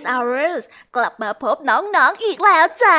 [0.00, 0.62] การ Kiss Hours
[0.96, 2.98] กลับมาพบน้องๆออีกแล้วจ้า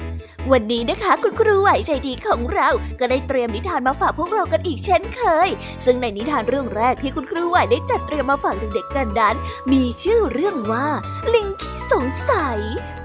[0.51, 2.67] วันนี้นะคะคุณครูไหวใจดีของเรา
[2.99, 5.49] ก็ได้เตรียมนิทานมาฝากพวกเรากันอีกเช่นเคย
[5.85, 9.35] ซึ่งในนิทานเรื่องแรกที่คุณครูไหวได้จัดเตรียมมาฝากเด็กๆกันนั้น
[9.71, 10.87] มีชื่อเรื่องว่า
[11.33, 12.59] ลิงขี้สงสัย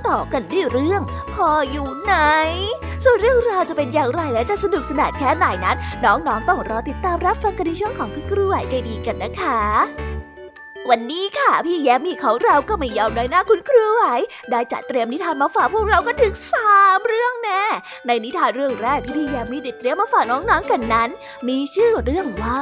[0.06, 1.02] ต่อกันด้วยเรื่อง
[1.34, 2.14] พ่ออยู่ไหน
[3.04, 10.15] ส่วนเรื่องราวจะเป็นอย่างไรและจะสนุกสนานแค่ไหนนั้น น้องๆต้องรอติดตามรับฟังกันในช่วงของคุณครูไหวใจดีกันนะคะ
[10.90, 14.04] วันนี้ค่ะ พี่แย้มีเขาเราก็ไม่ยอมเลยนะคุณครูไหว
[14.50, 17.64] ได้จัดเตรียมนิทานมาฝากพวกเราก็ถึงสามเรื่องแน่
[18.06, 21.10] ในนิทานเรื่องแรกที่พี่แย้มีได้เตรียมมาฝากน้องๆกันนั้น
[21.48, 22.60] มีชื่อเรื่องว่า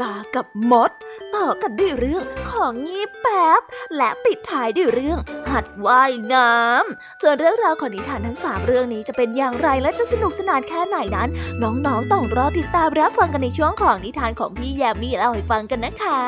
[0.00, 0.90] กากับมด
[1.36, 3.60] ต่อกันด้วยเรื่องของงีบแป๊บ
[3.96, 5.18] และปิดท้ายด้วยเรื่อง
[5.50, 11.28] หัดว่ายน้ำส่วนเรื่องราวของนิทานทั้งสามเรื่องนี้จะเป็นอย่างไรและจะสนุกสนานแค่ไหนนั้น
[11.62, 16.20] น้องๆต้องรอติดตามรับฟังกันในช่วงของนิทานของพี่แยมมี่เล่าให้ฟังกันนะคะ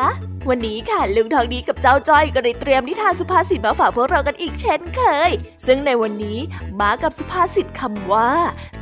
[0.51, 5.31] วันนี้ค่ะลุงทองดีกับเจ้าจ้อยก็ได้เตรียมนิทานสุภาษิตมาฝากพวกเรากันอีกเช่นเคย
[5.67, 6.39] ซึ่งในวันนี้
[6.81, 8.31] มากับสุภาษิตคำว่า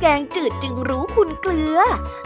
[0.01, 1.79] แกงจืดจึงรู้คุณเกลือ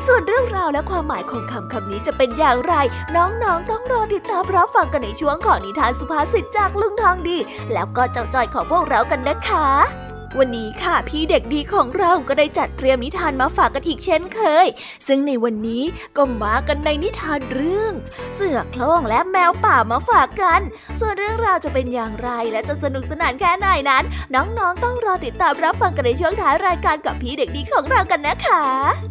[0.05, 2.73] ส่วนเรื่องราวและความหมายของคำคำนี้จะเป็นอย่างไร
[3.15, 7.37] น้องๆต้องรอติดตามรับฟังกันในช่วงของนิทานสุภาษิตจากลุงทองดี
[7.73, 14.67] แล้วก็เจ้าจ้อยของพวกเรากันนะคะ วันนี้ค่ะพี่เด็กดีของเราก็ได้จัดเตรียมนิทานมาฝากกันอีกเช่นเคย
[15.07, 15.83] ซึ่งในวันนี้
[16.17, 17.93] ก็มากันในนิทานเรื่อง
[18.35, 20.61] เสือโคร่งและแมวป่ามาฝากกัน
[20.99, 24.03] ส่วนเรื่องราวจะเป็นอย่างไรและจะสนุกสนานแค่ไหนนั้น
[24.35, 29.10] น้องๆต้องรอติดตามรับฟังกันในช่วงท้ายรายการกับพี่เด็กดีของเรากันนะคะ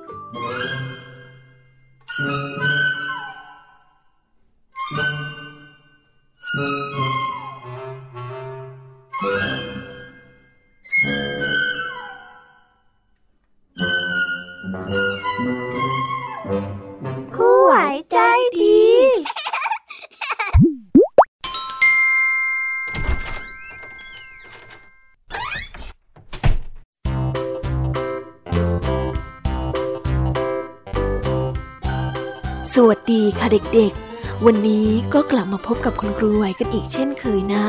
[33.41, 37.67] ค่ะเด็กๆ วันนี้ก็กลับมาพบกับคุณครูไหวกันอีกเช่นเคยนะ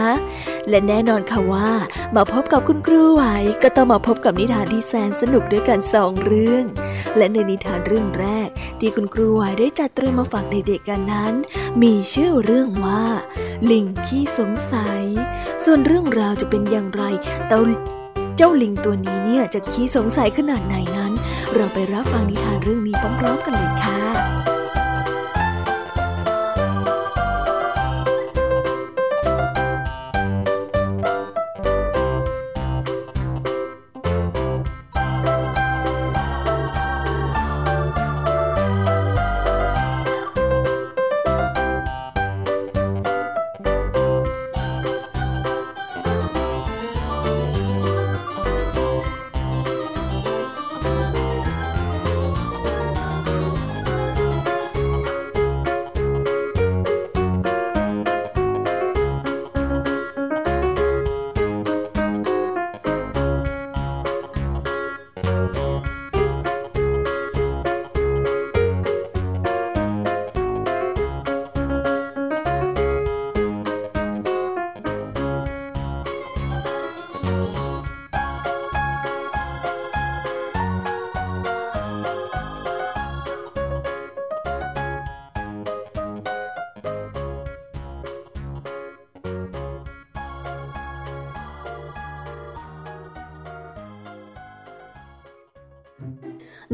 [0.68, 1.70] และแน่นอนค่ะว่า
[2.16, 3.22] มาพบกับคุณครูไหว
[3.62, 6.64] ก็ต้องมาพบกับนิทานที่แสนสนุกด้วยกันสองเรื่อง
[7.16, 8.48] และในนิทานเรื่องแรก
[8.80, 11.34] ที่คุณครูไหวได้จัดเตรียมมาฝากเด็กๆกันนั้น
[11.82, 13.04] มีชื่อเรื่องว่า
[13.70, 15.02] ลิงขี้สงสัย
[15.64, 17.02] ส่วนเรื่องราวจะเป็นอย่างไร
[17.48, 17.60] เต้า
[18.36, 21.12] เจ้าลิงตัวนี้เนี่ยจะขี้สงสัยขนาดไหนนั้น
[21.54, 24.51] เราไปรับฟังนิทานเรื่องนี้พร้อมๆกันเลยค่ะ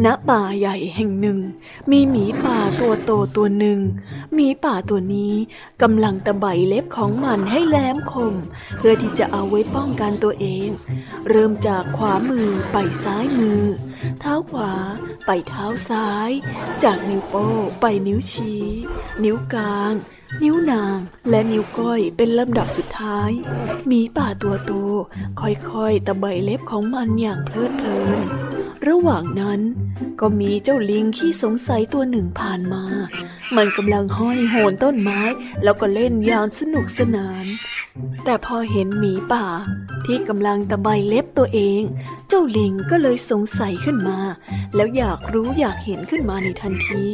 [0.04, 1.38] ณป่าใหญ่แห่งหนึ่ง
[1.90, 3.78] มีหมีป่าตัวโตตัวหนึ่ง
[4.34, 5.34] หมีป่าตัวนี้
[5.82, 8.34] กำลังตะไบเล็บของมันให้แหลมคม
[8.78, 10.68] เพื่อที่จะเอาไว้ป้องกันตัวเอง
[11.28, 13.62] เริ่มจากขวามือไปซ้ายมือ
[14.20, 14.72] เท้าขวา
[15.26, 16.30] ไปเท้าซ้าย
[16.82, 18.64] จากนิ้วโป้งไปนิ้วชี้
[19.24, 19.94] นิ้วกลาง
[20.42, 23.30] นิ้วนางและนิ้วก้อยเป็นลำดับสุดท้าย
[23.86, 24.72] หมีป่าตัวโต
[25.40, 28.20] ค่อยๆตะไบเล็บของมันอย่างเพลิดเพลิน
[28.88, 29.60] ระหว่างนั้น
[30.20, 32.84] ก็มีเจ้าลิงขี้สงสัยตัวหนึ่งผ่านมา
[33.56, 35.20] มันกำลังห้อยโหนต้นไม้
[35.62, 37.44] แล้วก็เล่นอย่างสนุกสนาน
[38.24, 39.46] แต่พอเห็นหมีป่า
[40.06, 41.82] ที่กำลังตะไบเล็บตัวเอง
[42.28, 44.18] เจ้าลิงก็เลยสงสัยขึ้นมา
[44.74, 47.04] แล้วอยากรู้อยากเห็นขึ้นมาในทันที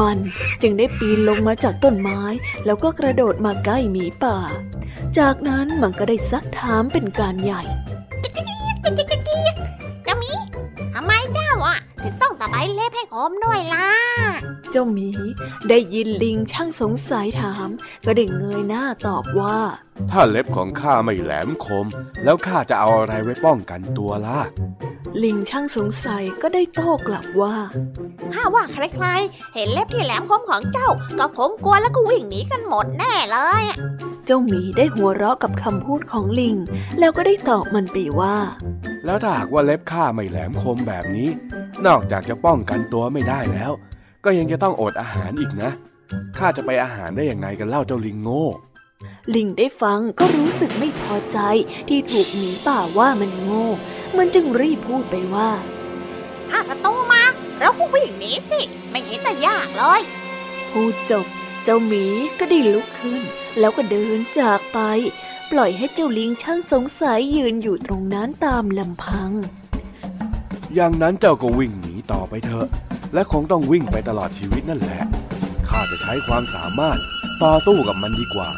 [0.00, 0.18] มัน
[0.62, 2.20] จึงได้ปีนลงมาจากต้นไม้
[2.66, 4.38] แล้วก็กระโดดมาใกล้หมีป่า
[5.18, 7.62] จากนั้นมันก็ได้ซักถามเป็นการใหญ่
[12.54, 13.88] ถึงต้องตะไบเล็บให้ผมด้วยล่ะ
[14.70, 15.10] เจ้าหมี
[15.68, 17.68] ได้ยินลิงช่างสงสัยถาม
[18.06, 19.58] ก็ได้เงยหน้าตอบว่า
[20.10, 21.86] ถ้าเล็บของข้าไม่แหลมคม
[22.24, 24.40] แล้วข้าจะเอาอะไรไว้ป้องกันตัวล่ะ
[25.22, 27.54] ลิงช่างสงสัยก็ได้โต้กลับว่า
[28.32, 33.78] ถ้าว่าใครๆ เห็นเล็บที่แหลมคมของเจ้า ก็คงกลัวแล้วก็วิ่งหนีกันหมดแน่เลยอะ
[34.26, 36.56] เจ้าหมีได้หัวเราะกับคำพูดของลิง
[36.98, 38.36] แล้วก็ได้ตอบมันไปว่า
[39.04, 41.28] แล้วถ้าหากว่าเล็บข้าไม่แหลมคมแบบนี้
[41.86, 43.72] นอกจากจะป้องกันตัวไม่ได้แล้ว
[44.24, 45.70] ก็ยังจะต้องอดอาหารอีกนะ
[46.36, 48.46] ข้าจะไปอาหารได้อย่างไงกันเล่าเจ้าลิงโง่
[49.34, 51.38] ลิงได้ฟังก็รู้สึกไม่พอใจ
[51.88, 53.66] ที่ถูกหมีป่าว่ามันโง่
[54.16, 55.50] มันจึงรีบพูดไปว่า
[56.50, 57.22] ถ้าศัตรูมา
[57.58, 60.00] เราก็วิ่งหนีสิ ไม่เห็นจะยากเลย
[60.70, 61.26] พูดจบ
[61.64, 62.04] เจ้าหมี
[62.38, 63.22] ก็ได้ลุกขึ้น
[63.58, 64.78] แล้วก็เดินจากไป
[65.50, 69.30] ปล่อยให้เจ้าลิงช่างสงสัยยืนอยู่ตรงนั้นตามลำพัง
[70.74, 72.66] อย่างนั้นเจ้าก็วิ่งหนี ต่อไปเถอะ
[73.14, 75.02] และคงต้องวิ่งไปตลอดชีวิตนั่นแหละ
[75.68, 76.98] ข้าจะใช้ความสามารถ
[77.44, 78.50] ต่อสู้กับมันดีกว่า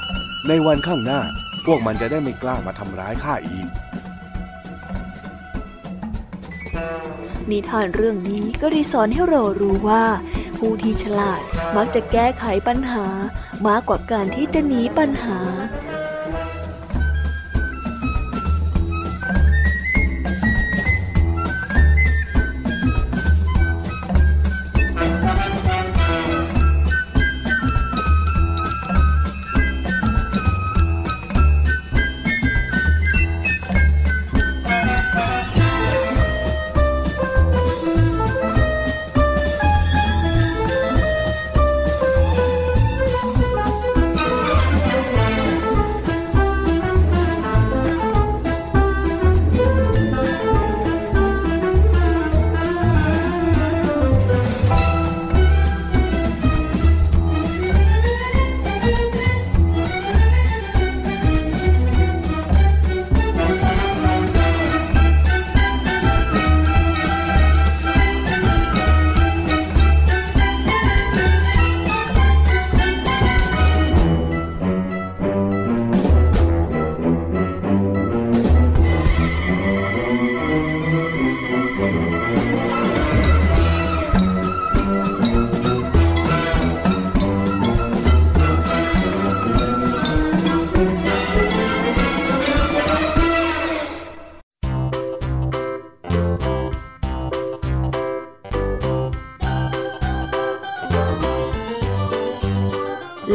[0.48, 1.20] ในวันข้างหน้า
[1.66, 3.68] พวกมันจะได้ไม่กล้ามาทำร้ายข้าอีก
[7.50, 10.04] นิทานเรื่องนี้ก็ได้สอนให้เรารู้ว่า
[10.58, 11.42] ผู้ที่ฉลาด
[11.76, 13.06] มักจะแก้ไขปัญหา
[13.66, 15.38] มากกว่าการที่จะหนีปัญหา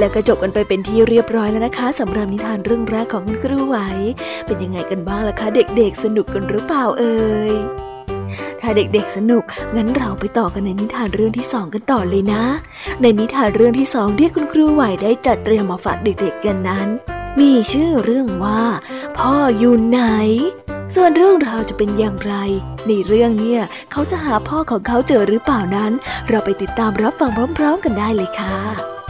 [0.02, 3.78] แล้วก็จบกันไปเป็นที่เรียบร้อยแล้วนะคะสำหรับนิทานเรื่องแรกของคุณครูไหว
[4.46, 7.20] เป็นยังไงกันบ้างล่ะคะ เด็กๆ สนุกกันหรือเปล่าเอ่
[7.52, 7.54] ย
[8.62, 9.44] ถ้าเด็กๆสนุก
[9.76, 12.44] งั้นเราไปต่อกันในนิทานเรื่องที่สองกันต่อเลยนะ
[13.02, 16.88] ในนิทานเรื่องที่สองที่คุณครูไหวได้จัดเตรียมมาฝากเด็กๆกันนั้น
[17.40, 18.64] มีชื่อเรื่องว่า
[19.18, 20.02] พ่ออยู่ไหน
[20.96, 22.34] ส่วนเรื่องราวจะเป็นอย่างไร
[22.88, 25.92] ในเรื่องเนี่ยเขาจะหาพ่อของเขาเจอหรือเปล่านั้น
[26.30, 29.01] เราไปติดตามรับฟังพร้อม ๆ กันได้เลยค่ะ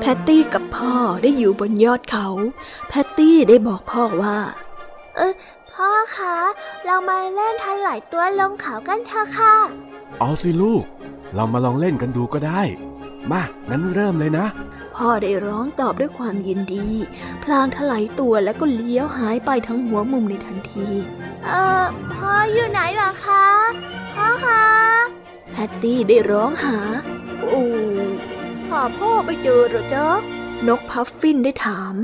[0.00, 2.28] แพตตี้กับพ่อได้อยู่บนยอดเขา
[2.88, 4.38] แพตตี้ได้บอกพ่อว่า
[5.16, 5.34] เออ
[5.72, 6.36] พ่อคะ
[6.84, 9.54] เรามาเล่นทันหลายตัวลงเขากันเถอะค่ะ
[10.20, 10.84] เอาสิลูก
[11.34, 12.62] เรามาลองเล่นกันดูก็ได้
[13.32, 14.46] มางั้นเริ่มเลยนะ
[14.94, 16.86] พ่อได้ร้องตอบด้วยความยินดี
[17.42, 20.86] พลางถลายตัวแล้วก็เลี้ยวหายไปทั้งหัวมุมในทันที
[21.44, 21.50] เอ
[21.82, 23.46] อพ่ออยู่ไหนเหรอคะ
[24.14, 24.64] พ่อคะ
[25.52, 26.76] แพตตี้ได้ร้องหา
[27.40, 27.64] โอ้
[28.74, 30.06] หาพ่อไม่เจอเหรอจ๊ะ
[30.68, 31.94] นกพัฟฟินได้ถาม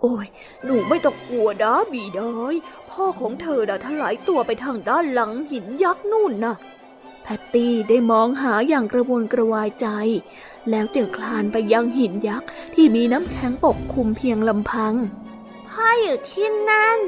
[0.00, 0.26] โอ้ย
[0.64, 2.54] หนูไม่ต้องกลัวนะบีดอย
[2.90, 6.54] พ่อของเธอน่ะไถลตัวไปทางด้านหลังหินยักษ์นู่นน่ะ
[7.22, 9.86] แพตตี้ได้มองหาอย่างกระวนกระวายใจ
[10.70, 14.94] แล้วจึงคลานไปยังหินยักษ์ที่มีน้ำแข็งปกคลุมเพียงลำพัง
[15.70, 17.00] พ่ออยู่ที่นั่น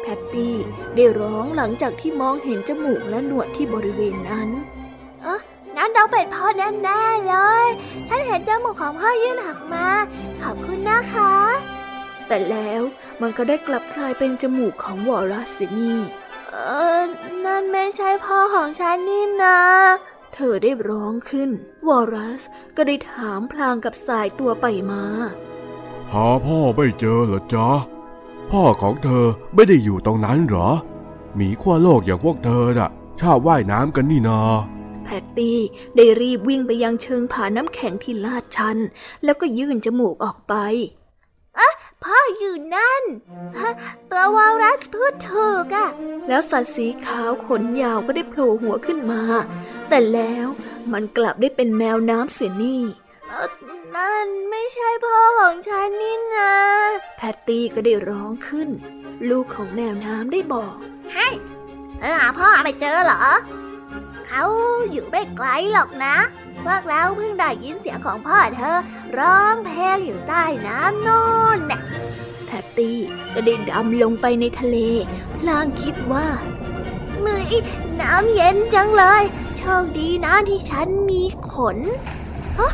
[0.00, 0.56] แพตตี้
[0.94, 4.48] ได้ร้องหลังจากที่มองเห็นจมูกและหนวดที่บริเวณนั้น
[5.22, 5.40] เออ
[5.78, 7.66] นั่นต้องเป็นพ่อแน่ๆเลย
[8.08, 9.88] ฉันเห็นจมูกของพ่อยื่นหักมา
[10.42, 11.34] ขอบคุณนะคะ
[12.26, 12.82] แต่แล้ว
[13.20, 15.92] มันก็ได้กลับกลายเป็นจมูกของวอรัสซินี
[16.50, 16.56] เอ
[17.02, 17.02] อ
[17.44, 19.58] นั่นไม่ใช่พ่อของฉันนี่นะ
[20.34, 21.50] เธอได้ร้องขึ้น
[21.88, 22.42] วอรัส
[22.76, 25.04] ก็ได้ถามพลางกับสายตัวไปมา
[26.12, 27.68] หาพ่อไม่เจอเหรอจ๊ะ
[28.50, 30.68] พ่อของเธอไม่ได้อยู่ตรงนั้นเหรอ
[31.34, 35.58] หมีขั้วโลกอย่างพวกเธอน่ะ ชอบว่ายน้ำกันนี่นาแพตตี้
[35.96, 38.78] ได้รีบวิ่งไปยังเชิงผาน้ำแข็งที่ลาดชัน
[39.24, 40.54] แล้วก็ยื่นจมูกออกไป
[42.04, 43.04] พ่ออยู่นั่น
[43.58, 43.72] ฮะ
[44.10, 45.88] ตัววารัสพูดถูกอะ
[46.28, 49.22] แล้วสัตว์สีขาวขนยาวก็ได้โผล่หัวขึ้นมา
[49.88, 50.46] แต่แล้ว
[50.92, 52.82] มันกลับได้เป็นแมวน้ำเสียนี่
[53.28, 53.50] เอ่อ
[53.96, 56.54] นั่นไม่ใช่พ่อของฉันนี่นะ
[57.16, 58.68] แพตตี้ก็ได้ร้องขึ้น
[59.28, 60.74] ลูกของแมวน้ำได้บอก
[61.14, 61.28] ให้
[61.98, 63.22] เธอหาพ่อไม่เจอเหรอ
[64.28, 64.44] เขา
[64.90, 66.16] อยู่ไม่ไกลหรอกนะ
[66.64, 68.78] พวกเราเพิ่งได้ยินเสียงของพ่อเธอ
[69.18, 71.80] ร้องเพลงอยู่ใต้น้ำนู่นน่ะ
[72.46, 72.98] แพตตี้
[73.32, 74.76] ก็ได้ดำลงไปในทะเล
[75.38, 76.26] พลางคิดว่า
[77.24, 77.54] หืม
[78.02, 79.22] น้ำเย็นจังเลย
[79.56, 81.78] โชคดีนะที่ฉันมีขน
[82.58, 82.72] ฮะ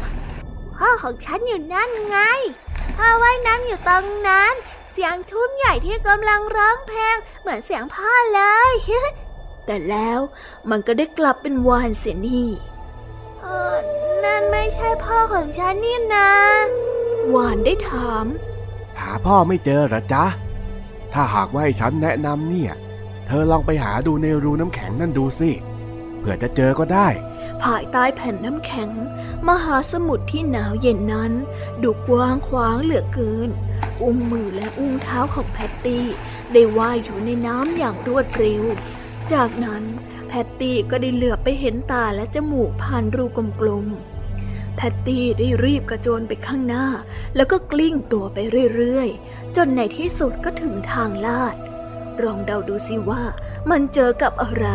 [0.77, 2.19] พ่อของฉันอยู่นั่นไง
[2.97, 4.55] พ่อว่ายน้ำอยู่ตรงนั้น
[4.93, 8.73] เสียงทุ้มใหญ่ที่กำลังร้องเพลงเหมือนเสียงพ่อเลย
[9.67, 10.21] แต่แล้ว
[10.71, 12.49] มันก็ได้กลับเป็นวานเสียนี่
[13.41, 13.77] เออ
[14.25, 16.31] นั่นไม่ใช่พ่อของฉันนี่นะ
[17.35, 18.27] วานได้ถาม
[19.01, 20.25] หาพ่อไม่เจอเหรอจ๊ะ
[21.13, 22.73] ถ้าหากว่าให้ฉันแนะนำเนี่ย
[23.27, 25.51] เธอลองไปหาดูในรูน้ำแข็งนั่นดูสิ
[26.19, 27.09] เผื่อจะเจอก็ได้
[27.63, 28.91] ภายใต้แผ่นน้ำแข็ง
[29.49, 31.33] มหาสมุทรที่หนาวเย็นนั้น
[31.83, 33.51] ดูกว้างขวางเหลือเกิน
[34.03, 36.07] อุ้งมือและอุ้งเท้าของแพตตี้
[36.53, 38.65] ได้ว่ายอยู่ในน้ำอย่างรวดเร็ว
[39.33, 39.85] จากนั้น
[40.29, 43.25] แพตตี้ก็ได้เหลือบไปเห็นตาและจมูกผ่านรู
[43.61, 46.87] กลมๆ แพตตี้ได้รีบกระโจนไปข้างหน้า
[47.37, 48.39] แล้วก็กลิ้งตัวไป
[48.75, 51.57] เรื่อยๆ จนในที่สุดก็ถึงทางลาด
[52.23, 53.23] ลองเดาดูสิว่า
[53.71, 54.69] มันเจอกับอะไร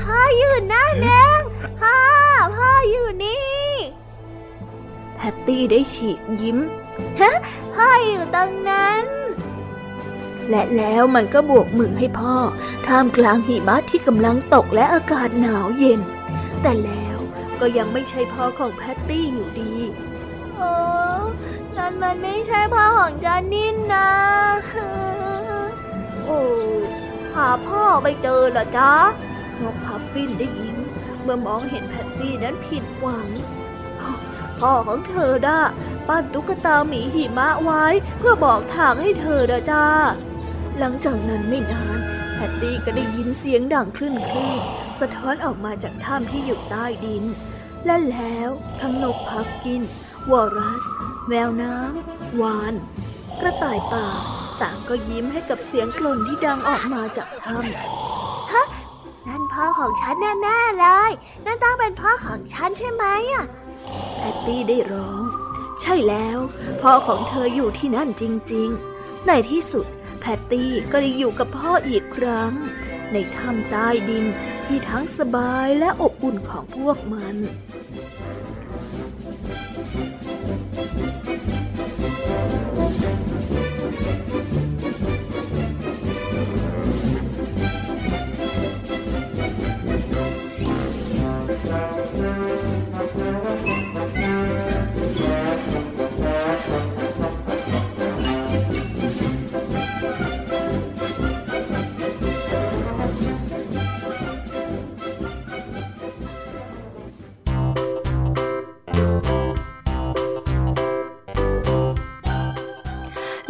[0.00, 1.40] พ่ออยู่หน้าแดง
[1.80, 1.96] พ่อ
[2.56, 3.66] พ่ออยู่นี่
[5.14, 6.58] แพตตี้ได้ฉีกยิ้ม
[7.20, 7.32] ฮะ
[7.74, 9.04] พ่ออยู่ตรงนั้น
[10.50, 12.36] และแล้วมันก็บวกมือให้พ่อ
[12.86, 16.00] ท่ามกลางหิมะที่กำลังตกและอากาศหนาวเย็น
[16.62, 17.18] แต่แล้ว
[17.60, 19.74] ก็ยังไม่ใช่พ่อของแพตตี้อยู่ดี
[20.54, 20.72] โอ้
[21.76, 24.10] นั่นมันไม่ใช่พ่อของฉันนี่นะ
[26.24, 26.40] โอ้
[27.34, 28.92] หาพ่อไม่เจอเหรอจ๊ะ
[29.60, 30.76] นกพัฟฟินได้ยิน
[31.22, 33.28] เมื่อมองเห็นแพตตี้นั้นผิดหวัง
[34.60, 35.60] พ่อของเธอได้
[36.08, 37.84] ปั้นตุ๊กตาหมีหิมะไว้
[38.18, 39.86] เพื่อบอกทางให้เธอนะจ้า
[40.78, 41.98] หลังจากนั้นไม่นาน
[42.34, 44.52] แพตตี้ก็ได้ยินเสียงดังขึ้นขึ้น
[45.00, 47.24] สะท้อนออกมาจากถ้ำที่อยู่ใต้ดิน
[47.86, 49.82] และแล้วทั้งนกพัฟกิน
[50.30, 50.84] วอรัส
[51.28, 52.74] แมวน้ำ วาน
[53.40, 54.06] กระต่ายป่า
[54.62, 58.66] ต่างก็ยิ้มให้กับเสียงกล่นที่ดังออกมาจากถ้ำฮะ
[59.28, 61.10] นั่นพ่อของฉันแน่ๆเลย
[61.46, 63.44] นั่นต้องเป็นพ่อของฉันใช่ไหมอะ
[64.16, 65.22] แพตตี้ได้ร้อง
[65.80, 66.38] ใช่แล้ว
[66.82, 72.52] พ่อของเธออยู่ที่นั่นจริง ๆ ในที่สุดแพตตี้ก็ได้อยู่กับพ่ออีกครั้ง
[73.12, 74.24] ในถ้ำใต้ดิน
[74.66, 77.36] ที่ทั้งสบายและอบอุ่นของพวกมัน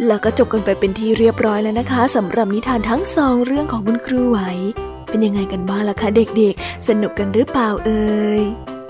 [0.07, 4.39] แล้วก็จบกันไปเป็นที่เรียบร้อยแล้วนะคะสำหรับนิทานทั้งสองเรื่องของคุณครูไหว
[5.09, 8.41] เป็นยังไงกันบ้างล่ะคะเด็กๆ สนุกกันหรือเปล่าเอ่ย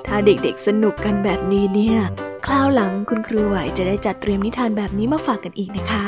[0.08, 1.98] ถ้าเด็กๆสนุกกันแบบนี้เนี่ย
[2.46, 6.06] คราวหลังคุณครูไหวจะได้จัดเตรียมนิทานแบบนี้มาฝากกันอีกนะคะ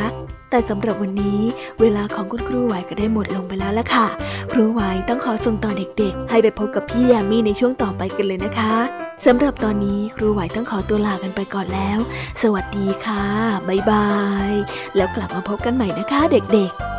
[0.50, 1.40] แต่สำหรับวันนี้
[1.82, 4.08] เวลาของคุณครูไหวก็ได้หมดลงไปแล้วล่ะค่ะ
[4.52, 12.00] ครูไหวต้องขอส่งต่อเด็กๆ ให้ไปพบกับพี่ยามีในช่วงต่อไปกันเลยนะคะ สำหรับตอนนี้ครูไหวต้องขอตัวลากันไปก่อนแล้ว
[12.42, 13.26] สวัสดีค่ะ
[13.68, 14.10] บ๊ายบา
[14.50, 14.52] ย
[14.96, 16.99] แล้วกลับมาพบกันใหม่นะคะเด็กๆ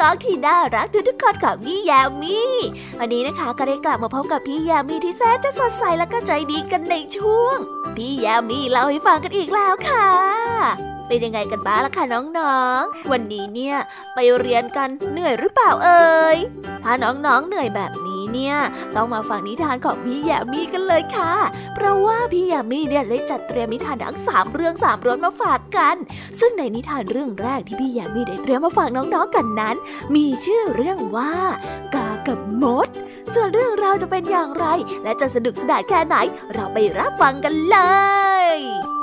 [0.00, 2.40] น้องๆที่น่ารักทุกๆคนของพี่ยามี
[2.98, 7.56] วันนี้นะคะก็ได้กลับมาพบกับพี่ยามีที่แสนจะสดใสและก็ใจดีกันในช่วง
[7.96, 10.06] พี่ยามีเล่าให้ฟังกันอีกแล้วค่ะ
[11.08, 12.04] เป็นยังไงกันบ้างล่ะคะ
[12.38, 13.76] น้องๆ วันนี้เนี่ย
[14.14, 16.36] ไปเรียนกันเหนื่อยหรือเปล่าเอ่ย
[16.84, 18.56] ถ้าน้องๆเหนื่อยแบบนี้ เนี่ย
[18.96, 21.32] ต้องมาฟังนิทานของพี่ยามีกันเลยค่ะ
[21.74, 25.96] เพราะว่าพี่ยามีเนี่ยได้จัดเตรียมนิทานทั้งสามเรื่องสามรสมาฝากกัน
[26.40, 29.76] ซึ่งในนิทานเรื่องแรกที่พี่ยามีได้เตรียมมาฝากน้องๆกันนั้น
[30.14, 31.32] มีชื่อเรื่องว่า
[31.94, 32.88] กากับมด
[33.34, 34.66] ส่วนเรื่องราวจะเป็นอย่างไร
[35.02, 36.16] และจะสนุกสนานแค่ไหน
[36.52, 37.76] เราไปรับฟังกันเล
[38.56, 38.95] ย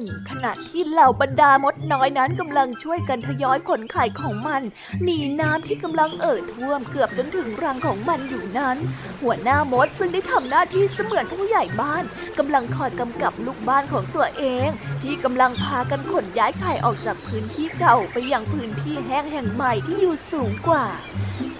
[0.00, 4.62] ง ขณะที่เหล่าบรรดามดน้อยนั้นกำลังช่วยกันทยอยขนไข่ของมัน
[5.02, 8.76] หนีน้ำที่กำลังเอ่อท่วมเกือบจนถึงรังของมันอยู่นั้น
[9.22, 12.04] หัวหน้ามดซึ่งได้ทำหน้าที่เสมือนผู้ใหญ่บ้าน
[12.38, 14.68] กำลังคอยกำกับลูกบ้านของตัวเอง
[15.02, 20.86] ที่กำลังพากันขนย้ายไข่ออกจากพื้นที่เก่าไปยังพื้นที่แห้งแห่งใหม่ที่อยู่สูงกว่า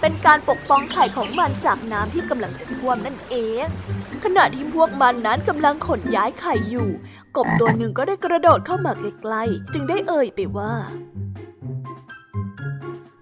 [0.00, 3.66] เป็นการปกป้องไข่ของมันจากน้ำที่กำลังจะท่วมนั่นเอง
[4.24, 6.88] ขณะที่พวกมันนั้นกำลังขนย้ายไข่อยู่
[7.36, 10.74] กบตัวหนึ่งก็ได้กระโดดเข้ามาใกล้ๆจึงได้เอ่ยไปว่า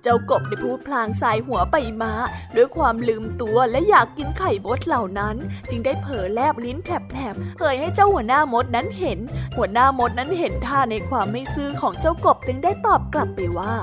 [0.03, 2.13] เจ้ากบได้พูดพลางสายหัวไปมา
[2.57, 5.37] ด้วยความลืมตัวและอยากกินไข่มดเหล่านั้น
[5.71, 9.19] จึงได้เผลอแลบลิ้นแผลบๆเผยให้เจ้าหัวหน้ามดนั้นเห็น
[9.57, 13.75] หัวหน้ามดนั้นเห็นท่าในความไม่ซื่อของเจ้ากบจึงได้ตอบกลับไปว่า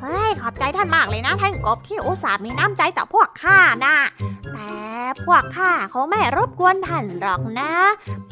[0.00, 3.94] เฮ้ยขอบใจท่านมากเลยนะท่านกบที่อุตส่าห์มีน้ำใจต่อพวกข้านะ
[4.52, 4.74] แต่
[5.26, 7.72] พวกข้าคงไม่รบกวนท่านหรอกนะ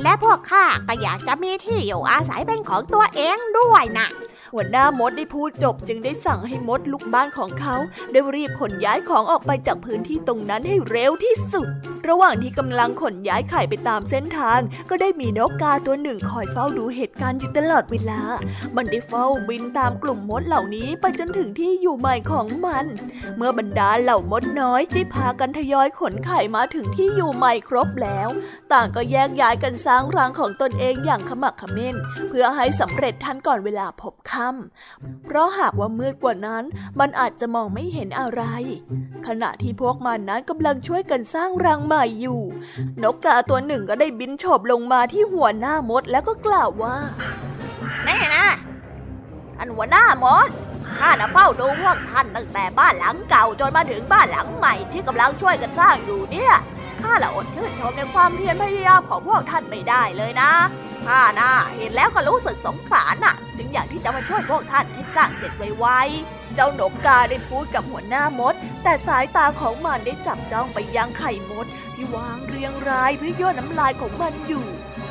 [0.02, 4.08] และพวกข้าก็อยากจะมีที่อยู่อาศัยเป็นของตัวเองด้วยนะ
[4.54, 7.76] หัวหน้ามดได้พูดจบจึงได้สั่งให้มดลูกบ้านของเขา
[8.12, 11.68] ได้รีบขนย้ายของออกไปจากพื้นที่ตรงนั้นให้เร็วที่สุด
[12.08, 18.20] ระหว่างที่กำลังขนย้ายไข่ไปตามเส้นทาง ก็ได้มีนกกาตัวหนึ่งคอยเฝ้าดูเหตุการณ์อยู่ตลอดเวลา
[18.76, 22.84] มันได้เฝ้าบินตามกลุ่มมดเหล่านี้ไปจนถึงที่อยู่ใหม่ของมัน
[23.36, 28.28] เมื่อบรรดาเหล่ามดน้อยได้พากันทยอยขนไข่มาถึงที่อยู่ใหม่ครบแล้ว
[28.72, 31.94] ต่างก็แยกย้ายกันสร้างรังของตนเองอย่างขมักขม้น
[32.28, 36.64] เพื่อให้สำเร็จทันก่อนเวลาพบค่ำเพราะหากว่ามืดกว่านั้น
[37.00, 38.42] มันอาจจะมองไม่เห็นอะไร
[39.26, 42.40] ขณะที่พวกมันนั้นกำลังช่วยกันสร้างรังใหม่อยู่
[43.02, 46.96] นกกาตัวหนึ่งก็ได้บินโฉบลงมาที่หัวหน้ามดแล้วก็กล่าวว่า
[48.04, 48.46] แน่นะ
[49.56, 50.48] ท่านหัวหน้ามด
[50.98, 56.54] ข้านะเฝ้าดูพวกท่านตั้งแต่บ้านหลังเก่าจนมาถึงบ้านหลังใหม่ที่กำลังช่วยกันสร้างอยู่เนี่ย
[57.02, 60.50] ข้าละอดชื่นชมในความเพียรพยายามของพวกท่านไม่ได้เลยนะ
[61.06, 74.66] ข้าน่ะเห็นแล้วก็รู้สึกสงสารน่ะ จึงอยากที่จะมาช่วยพวกท่านให้สร้างเสร็จไวๆ เจ้านกกาได้พูดกับหัวหน้ามด แต่สายตาของมันได้จับจ้องไปยังไข่มด ที่วางเรียงรายเพื่อย่อน้ำลายของมันอยู่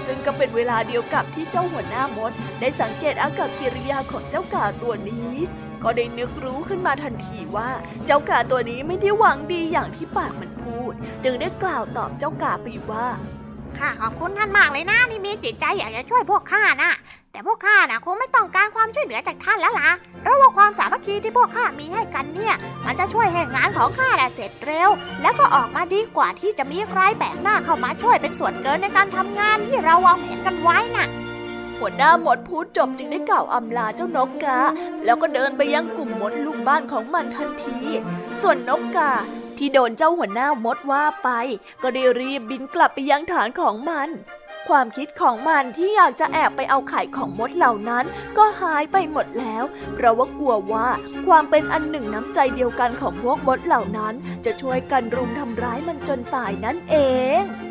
[0.06, 5.34] ซึ่งก็เป็นเวลาเดียวกับที่เจ้าหัวหน้ามด ได้สังเกตอากับกิริยาของเจ้ากาตัวนี้
[5.84, 7.70] ก็ได้นึกรู้ขึ้นมาทันทีว่า
[8.06, 13.08] เจ้ากาตัวนี้ไม่ได้หวังดีอย่างที่ปากมันพูด จึงได้กล่าวตอบเจ้ากาไปว่า
[13.78, 16.92] ข้าขอบคุณท่านมากเลยนะที่มีจิตใจอยากจะช่วยพวกข้านะ
[17.38, 19.90] แต่พวกข้านะคงไม่ต้องการความช่วยเหลือจากท่านแล้วล่ะ
[20.22, 24.90] เพราะว่าความสามัคคีที่พวกข้ามีให้กันเนี่ย มันจะช่วยให้งานของข้าน่ะเสร็จเร็ว
[25.22, 31.08] แล้วก็ออกมาดีกว่าที่จะมีใครแปลกหน้าเข้ามาช่วยเป็นส่วนเกินในการทำงานที่เราวางแผนกันไว้น่ะ
[31.80, 34.60] หัวหน้าหมดพูดจบจึงได้กล่าวอำลาเจ้านกกา
[35.06, 37.80] แล้วก็เดินไปยังกลุ่มมดลูกบ้านของมันทันที
[38.42, 39.12] ส่วนนกกา
[39.58, 41.30] ที่โดนเจ้าหัวหน้ามดว่าไป
[41.82, 44.10] ก็ได้รีบบินกลับไปยังฐานของมัน
[44.70, 48.06] ความคิดของมันที่อยากจะแอบไปเอาไข่ของมดเหล่านั้น
[48.38, 50.88] ก็หายไปหมดแล้ว เพราะว่ากลัวว่า
[51.28, 54.14] ความเป็นอันหนึ่งน้ำใจเดียวกันของพวกมดเหล่านั้น
[54.46, 56.96] จะช่วยกันรุมทำร้ายมันจนตายนั่นเอ
[57.42, 57.67] ง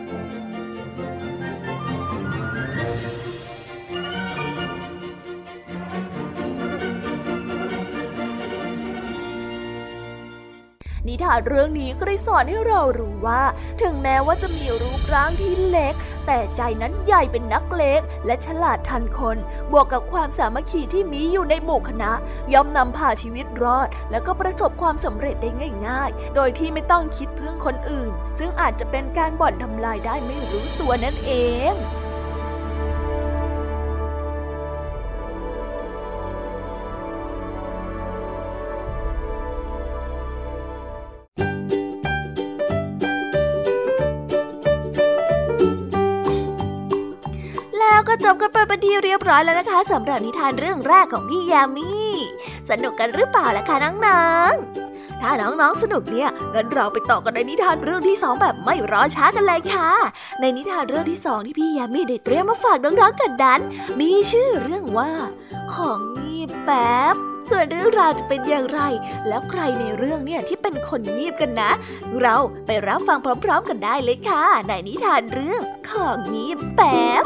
[11.24, 13.42] ทานเรื่องนี้ก็ได้สอนให้เรารู้ว่า
[13.82, 15.94] ถึงแม้ว่าจะมีรูปร่างที่เล็ก
[16.26, 19.36] แต่ใจนั้นใหญ่เป็นนักเลงและฉลาดทันคน
[19.72, 22.12] บวกกับความสามัคคีที่มีอยู่ในหมู่คณะ
[22.52, 25.50] ย่อมนำพาชีวิตรอด แล้วก็ประสบความสำเร็จได้
[25.86, 31.32] ง่าย ๆ โดยที่ไม่ต้องคิดพึ่งคนอื่น ซึ่งอาจจะเป็นการบ่อนทำลายได้ไม่รู้ตัวนั่นเอ
[31.72, 31.74] ง
[48.16, 51.90] ก็จบกันไปเป็นที่เรียบร้อยแล้วนะคะสำหรับนิทานเรื่องแรกของพี่ยามี
[52.70, 59.90] สนุกกันหรือเปล่าล่ะคะน้องๆ ถ้าน้องๆสนุกเนี่ยงั้นเราไปต่อกันในนิทานเรื่องที่สองแบบไม่รอช้ากันเลยค่ะ
[60.40, 63.60] ในนิทานเรื่องที่สองที่พี่ยามีได้เตรียมมาฝากน้องๆกันนั้น
[64.00, 65.12] มีชื่อเรื่องว่า
[65.72, 67.16] ของงีบแป๊บ
[67.50, 68.80] ส่วนเรื่องราวจะเป็นอย่างไร
[69.28, 71.70] แล้วใครในเรื่องเนี่ยที่เป็นคนงีบกันนะ
[72.20, 77.24] เราไปรับฟังพร้อมๆกันได้เลยค่ะ ในนิทานเรื่องของงีบแป๊บ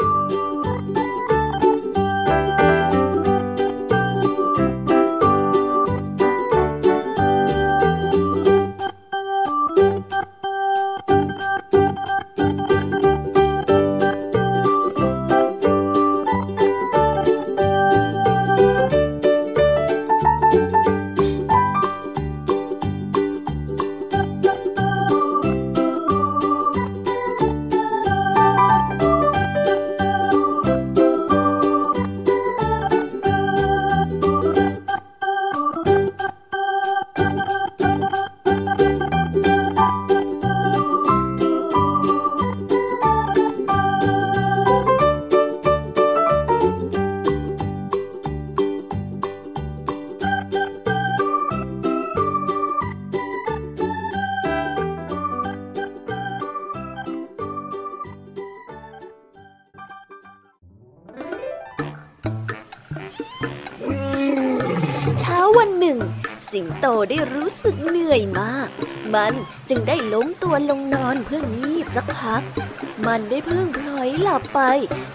[72.40, 72.70] กพัก
[73.06, 74.60] มันได้เพิ่งพลอยหลับไป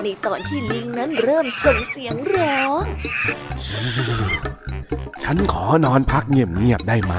[0.02, 2.84] ในตอนที่ลิงนั้นเริ่มส่งเสียงร้อง
[5.24, 7.14] ฉันขอนอนพักเงียบๆได้ไหม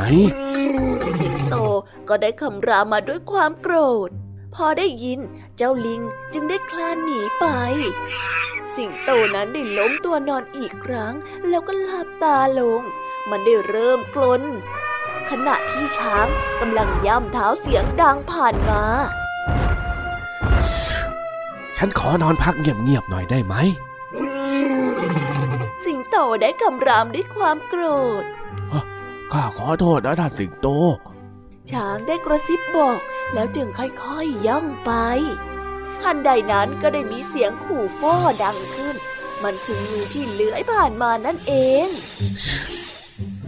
[1.20, 1.56] สิงโต
[2.08, 3.76] ก็ได้คำรามมาด้วยความโกร
[4.08, 4.10] ธ
[4.54, 5.20] พอได้ยิน
[5.56, 6.00] เจ้าลิง
[6.32, 7.46] จึงได้คลานหนีไป
[8.74, 11.14] สิงโตนั้นได้ล้มตัวนอนอีกครั้ง
[11.48, 12.82] แล้วก็หลับตาลง
[13.30, 14.42] มันได้เริ่มกลน
[15.30, 16.26] ขณะที่ช้าง
[16.60, 18.82] กำลังย่ำเท้าเสียงดังผ่านมา
[21.76, 23.54] ฉันขอนอนพักเงียบๆหน่อยได้ไหม
[25.84, 27.82] สิงโตได้คำรามด้วยความโกร
[28.22, 28.24] ธ
[29.32, 30.68] ข้าขอโทษนะท่านสิงโต
[31.70, 32.98] ช้างได้กระซิบบอก
[33.34, 34.90] แล้วจึงค่อยๆย่องไป
[36.02, 38.96] ทันใดนั้นก็ได้มีเสียงขู่ฟ้อดังขึ้น
[39.44, 41.52] มันคืองูที่เลื้อยผ่านมานั่นเอ
[41.86, 41.88] ง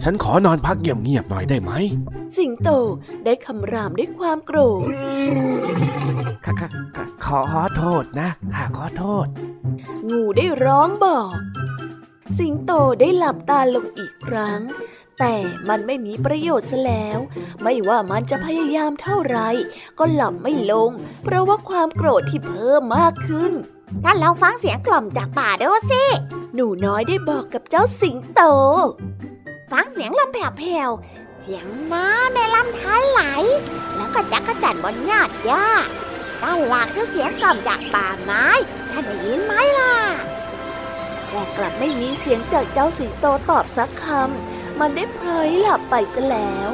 [0.03, 1.71] ฉันขอนอนพักเงียบๆหน่อยได้ไหม
[2.37, 2.69] สิงโต
[3.25, 4.87] ได้คำรามด้วยความโกรธ
[6.45, 6.53] ข้า
[7.25, 9.27] ขอโทษนะข้าขอโทษ
[10.09, 11.31] งูได้ร้องบอก
[12.37, 14.61] สิงโตได้หลับตาลงอีกครั้ง
[15.19, 15.35] แต่
[15.69, 17.17] มันไม่มีประโยชน์ซะแล้ว
[17.63, 19.39] ไม่ว่ามันจะพยายามเท่าไร
[19.99, 20.91] ก็หลับไม่ลง
[21.23, 23.51] เพราะว่าความโกรธที่เพิ่มมากขึ้น
[24.03, 26.03] ท่านลองฟังเสียงกล่อมจากป่าดูสิ
[26.53, 28.41] หนูน้อยได้บอกกับเจ้าสิงโต
[29.71, 33.21] ฟังเสียงลมแผ่วๆ เสียงน้ำในลำธารไหล
[33.95, 35.67] แล้วก็จักกรจันบนยอดหญ้า
[36.43, 38.45] ด้านหลังคือเสียงกล่อมจากป่าไม้
[38.91, 39.95] ท่านได้ยินไหมล่ะ
[41.29, 46.69] แต่กลับไม่มีเสียงจากเจ้าสิงโตตอบสักคำ มันได้เพลยหลับไปซะแล้ว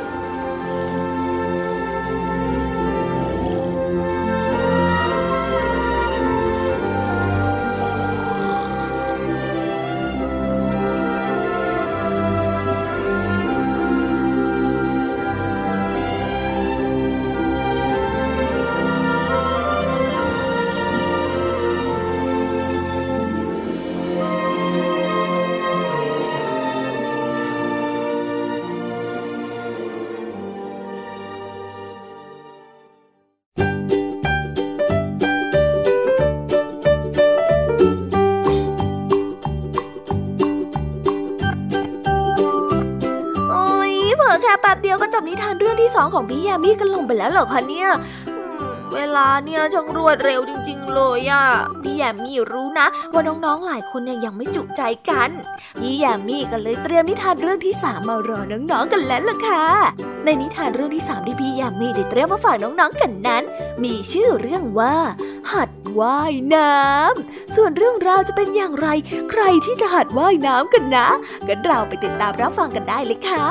[46.05, 47.89] องของพี่ยามีกันลงไปแล้วเหรอคะเนี่ย
[48.93, 51.45] เวลาเนี่ยช่างรวดเร็วจริง ๆ เลยอะ
[51.81, 55.29] พี่แยมมี่รู้นะ ว่าน้องๆหลายคนเนี่ยยังไม่จุใจกัน
[55.79, 59.63] พี่แยมมี่ก็เลยเตรียมนิทานเรื่องที่สามมารอน้องๆกันแล้วล่ะค่ะ
[60.25, 63.43] ในนิทานเรื่องที่สามที่พี่แยมมี่ได้เตรียมมาฝากน้องๆกันนั้น
[63.83, 64.95] มีชื่อเรื่องว่า
[65.53, 68.87] หัดว่ายน้ำส่วนเรื่องราวจะเป็นอย่างไร
[69.31, 71.07] ใครที่จะหัดว่ายน้ำกันนะ
[71.47, 73.45] กันเราไปติดตามรับฟังกันได้เลยค่ะ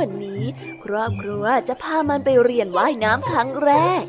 [0.00, 0.42] วันนี้
[0.84, 3.72] ครอบครัวจะพามันไปเรียนว่ายน้ำครั้งแร
[4.02, 4.04] ก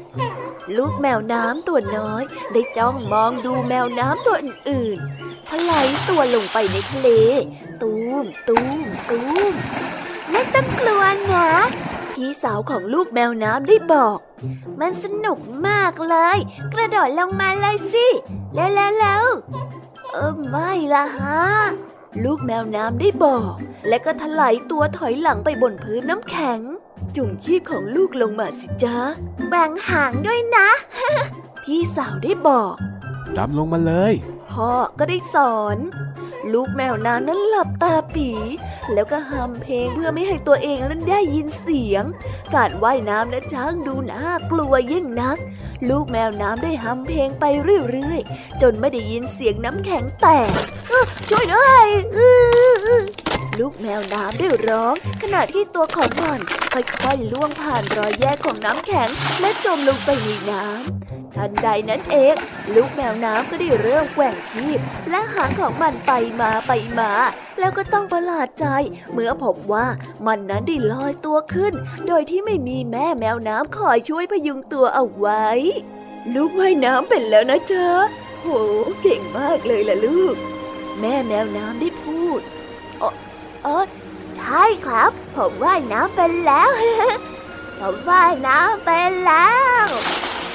[0.77, 2.23] ลูกแมวน้ำตัวน้อย
[2.53, 7.09] ได้จ้องมองดูแมวน้ำตัวอื่นๆถลายตัวลงไปในทะเล
[7.81, 9.21] ตูมตูมตู
[9.51, 9.53] ม
[10.31, 11.49] ไม่ต้องกลัวนะ
[12.13, 14.17] พี่สาวของลูกแมวน้ำได้บอก
[14.79, 16.37] มันสนุกมากเลย
[16.73, 18.07] กระโดดลงมาเลยสิ
[18.53, 19.25] แล้วแล้ว
[20.11, 21.41] เออไม่ละฮะ
[22.23, 23.53] ลูกแมวน้ำได้บอก
[23.87, 26.59] และก็ถลายตัวถอยหลังไปบนพื้นน้ำแข็ง
[27.15, 28.97] จุ่มชีพของลูกลงมาสิจ้า
[29.49, 30.69] แบ่งหางด้วยนะ
[31.63, 32.73] พี่สาวได้บอก
[33.37, 34.13] ดำลงมาเลย
[34.51, 35.77] พ่อก็ได้สอน
[36.53, 38.29] ลูกแมวน้ำนั้นหลับตาปี
[38.93, 42.03] แล้วก็ฮัมเพลงเพื่อไม่ให้ตัวเองนั้นได้ยินเสียง
[42.55, 45.37] การว่ายน้ำนั้นช่างดูน่ากลัวยิ่งนัก
[45.89, 47.45] ลูกแมวน้ำได้ฮัมเพลงไป
[47.91, 50.49] เรื่อยๆ จนไม่ได้ยินเสียงน้ำแข็งแตก
[51.29, 51.85] ช่วยด้วย
[53.59, 56.39] ลูกแมวน้ำได้ร้อง ขณะที่ตัวของมัน
[56.73, 59.09] ค่อยๆล่วงผ่านรอยแยกของน้ำแข็ง
[59.41, 62.35] และจมลงไปในน้ำทันใดนั้นเอง
[62.75, 64.79] ลูกแมวน้ำก็ได้เริ่มแกว่งคีบ
[65.09, 67.11] และหางของมันไปมาไปมา
[67.59, 68.65] แล้วก็ต้องประหลาดใจ
[69.11, 69.87] เมื่อพบว่า
[70.25, 71.73] มันนั้นได้ลอยตัวขึ้น
[72.07, 75.47] โดยที่ไม่มีแม่แมวน้ำคอยช่วยพยุงตัวเอาไว้
[76.33, 77.87] ลูกว่ายน้ำเป็นแล้วนะจ๊ะ
[78.41, 78.47] โห
[79.01, 80.35] เก่งมากเลยล่ะลูก
[80.99, 82.41] แม่แมวน้ำได้พูด
[83.63, 83.87] เออ
[84.37, 86.69] ใช่ครับ ผมว่ายน้ำเป็นแล้ว
[87.79, 89.51] ผมว่ายน้ำเป็นแล้
[89.85, 89.87] ว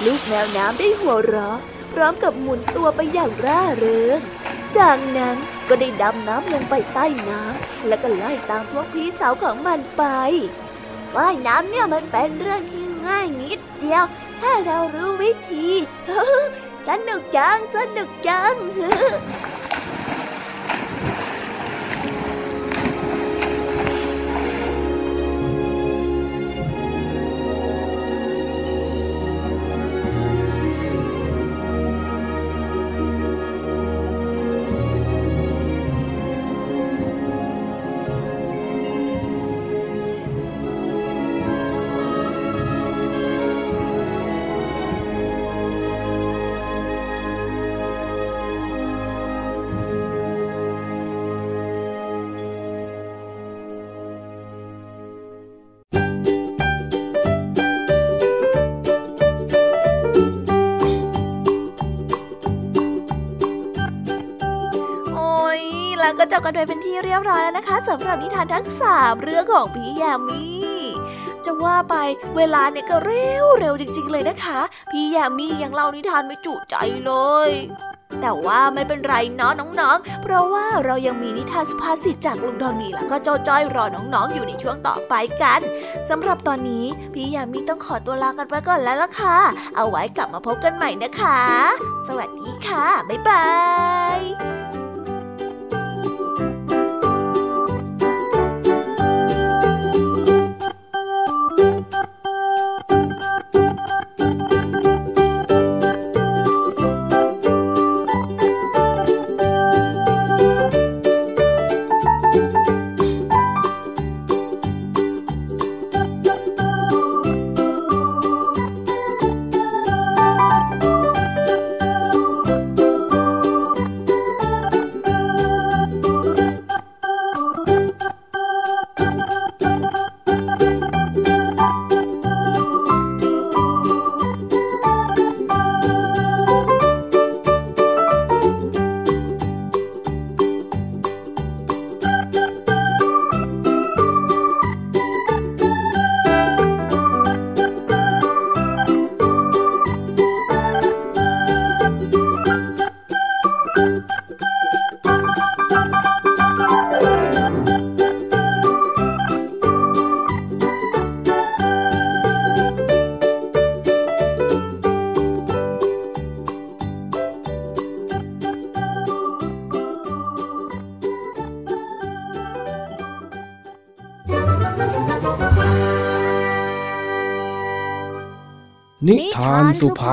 [0.05, 1.59] ลูกแมวน้ำได้หัวเราะ
[1.93, 4.21] พร้อมกับหมุนตัวไปอย่างร่าเริง
[4.79, 5.37] จากนั้น
[5.69, 10.05] ก็ได้ดำน้ำลงไปใต้น้ำแล้วก็ไล่ตามพวกพี่สาวของมันไป
[11.17, 14.05] ว่ายน้ำเนี่ยมันเป็นเรื่องที่ง่ายนิดเดียว
[14.41, 15.69] ถ้าเรารู้วิธี
[16.89, 18.55] สนุกจังสนุกจัง
[66.47, 70.45] กันไปเป็นที่เรียบร้อยแล้วนะคะสำหรับนิทานทั้งสามเรื่องของพี่ยามี
[71.45, 71.95] จะว่าไป
[72.37, 74.59] เวลาเนี่ยก็เร็วเร็วจริง ๆ เลยนะคะ
[74.91, 76.75] พี่ยามียังเล่านิทานไม่จุใจ
[77.05, 77.13] เล
[77.49, 77.51] ย
[78.21, 85.61] แต่ว่าไม่เป็นไรเนาะน้องๆ เพราะว่าเรายังมีนิทานสุภาษิตจากลุงดองนีแล้วก็เจ้าจ้อยรอน้องๆ อยู่ในช่วงต่อไปกัน
[86.11, 89.39] สำหรับตอนนี้พี่ยามีต้องขอตัวลากันไปก่อนแล้วล่ะค่ะ
[89.77, 91.41] เอาไว้กลับมาพบกันใหม่นะคะ
[92.09, 93.45] สวัสดีค่ะ บ๊ายบา
[93.83, 93.86] ย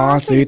[0.02, 0.48] าสุภาษิต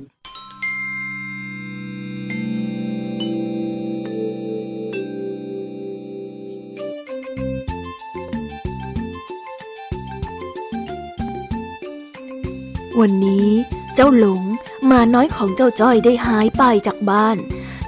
[13.02, 13.50] วันนี้
[13.96, 14.44] เจ้าหลง
[14.92, 17.38] มาน้อยของเจ้าจ้อยได้หายไปจากบ้าน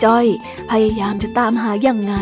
[0.04, 0.26] จ้อย
[0.70, 2.16] พยายามจะตามหาอย่างไง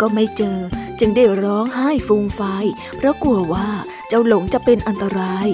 [0.00, 0.58] ก็ไม่เจอ
[1.00, 2.66] จึงได้ร้องไห้ฟูมฟาย
[2.96, 3.68] เพราะกลัวว่า
[4.08, 5.48] เจ้าหลงจะเป็นอันตราย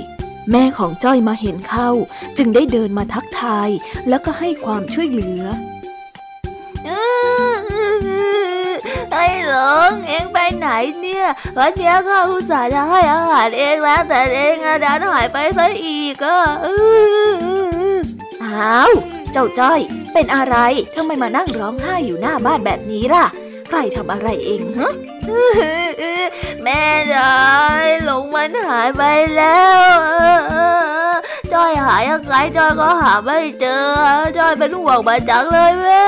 [0.51, 1.91] แม่ของจ้อยมาเห็นเข้า
[2.39, 3.69] จึงได้เดินมาทักทาย
[4.09, 5.43] แล้วก็ให้ความช่วยเหลือ
[9.13, 9.55] ไอ้หล
[9.91, 10.69] งเองไปไหน
[11.01, 11.27] เนี่ย
[11.59, 16.39] วันนี้ข้าอุตส่าห์จะให้อาหารเองแล้วแต่เองอะดันหายไปซะอีกอะ
[18.45, 18.93] อ้าว
[19.33, 19.81] เจ้าจ้อย
[20.13, 20.57] เป็นอะไร
[20.95, 23.27] ทำไมมานั่งร้องไห้อยู่หน้าบ้านแบบนี้ล่ะ
[23.67, 24.93] ใครทำอะไรเองฮะ
[26.63, 26.83] แม่
[27.15, 27.37] จอ
[27.85, 29.03] ยหลงมันหายไป
[29.37, 29.89] แล้ว
[31.53, 33.85] จอยหายยังไงจอยก็หาไม่เจอ
[34.39, 36.05] จอยเป็นห่วงมาจังเลยแม่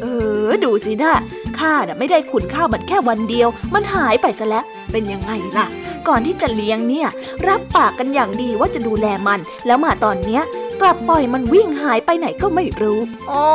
[0.00, 0.04] เอ
[0.46, 1.14] อดูสินะ
[1.58, 5.66] ข้าน่ะไม่ได้ขุนข้าวมันแค่วันเดียว มันหายไปซะแล้ว เป็นยังไงล่ะ
[6.08, 7.08] ก่อนที่จะเลี้ยงเนี่ย
[7.48, 10.42] รับปากกันอย่างดีว่าจะดูแลมัน แล้วมาตอนเนี้ย
[10.80, 12.98] กลับปล่อยมันวิ่งหายไปไหนก็ไม่รู้
[13.28, 13.50] โอ้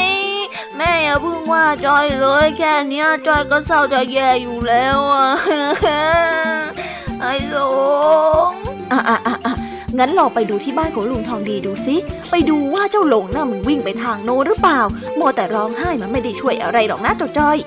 [0.00, 0.04] ย
[0.76, 5.28] แม่อย่าเพิ่งว่าจอยเลยแค่เนี้ยจอยก็เศร้าจะแย่อยู่แล้วอะ
[7.20, 7.56] ไอ้หล
[8.48, 8.52] ง
[8.92, 9.54] อะอะอะอะ
[9.98, 11.96] งั้นลองไปดูที่บ้านของลุงทองดีดูสิ
[12.30, 14.80] ไปดูว่าเจ้าหลงน่ะมันวิ่งไปทางโน้นหรือเปล่า
[15.18, 17.58] มัวแต่ร้องไห้มันไม่ได้ช่วยอะไรหรอกนะเจ้าจ้อย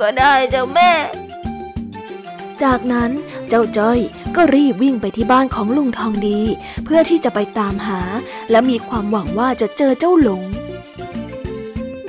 [0.00, 0.90] ก็ได้จ้ะแม่
[2.64, 3.10] จากนั้น
[3.48, 3.98] เจ้าจ้อย
[4.36, 6.40] ก็รีบวิ่งไปที่บ้านของลุงทองดี
[6.84, 8.00] เพื่อที่จะไปตามหา
[8.50, 10.42] และมีความหวังว่าจะเจอเจ้าหลง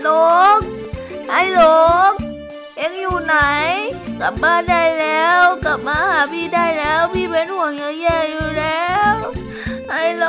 [0.03, 0.09] หล
[0.55, 0.57] ง
[1.29, 1.61] ไอ้หล
[2.09, 2.11] ง
[2.77, 3.35] เอ็งอยู่ไหน
[4.19, 7.71] กลับบ้านได้แล้ว กลับมาหาพี่ได้แล้ว พี่เป็นห่วง
[8.01, 9.13] แย่ๆอยู่แล้ว
[9.89, 10.25] ไอ้หล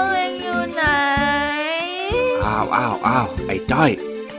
[0.00, 0.84] งเอ็งอยู่ไหน
[2.46, 3.90] อ้าวอ้าวอ้าวไอ้จ้อย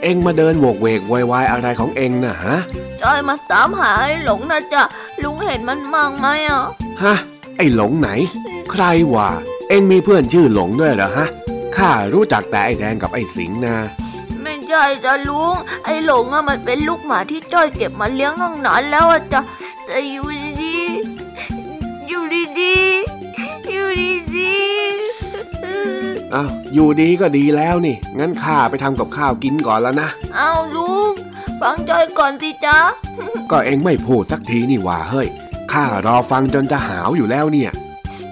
[0.01, 2.57] เอ็งมาเดินโวกเวกโวยวายอะไรของเอ็งน่ะฮะ
[3.03, 4.83] จอยมาตามหาไอ้หลงนะจ๊ะ
[5.23, 6.63] ลุงเห็นมันมั่งไหมอะ
[7.03, 7.15] ฮะ
[7.57, 8.09] ไอ้หลงไหน
[8.71, 8.83] ใคร
[9.13, 9.29] วะ
[9.69, 11.27] เอ็งมีเพื่อนชื่อหลงด้วยเหรอฮะ
[11.75, 13.75] ข้ารู้จักแต่ไอ้แดงกับไอ้สิงห์นะ
[14.41, 19.41] ไม่ใช่จ้ะลุงไอ้หลงอะมันเป็นลูกหมาที่จ้อยเก็บมาเลี้ยงตั้งนานแล้วอะจ้ะ
[19.85, 20.27] แต่อยู่
[20.61, 22.23] ดีๆอยู่
[22.59, 23.87] ดีๆอยู่
[24.35, 31.13] ดีๆอ้าวอยู่ดีก็ดีแล้วนี่ งั้นข้าไปทำกับข้าวกินก่อนแล้วนะ เอาลุง
[31.61, 32.77] ฟังจอยก่อนสิจ๊ะ
[33.51, 35.27] ก็เอ็งไม่พูดสักทีนี่หว่าเฮ้ย
[35.71, 37.71] ข้ารอฟังจนจะหาวอยู่แล้วเนี่ย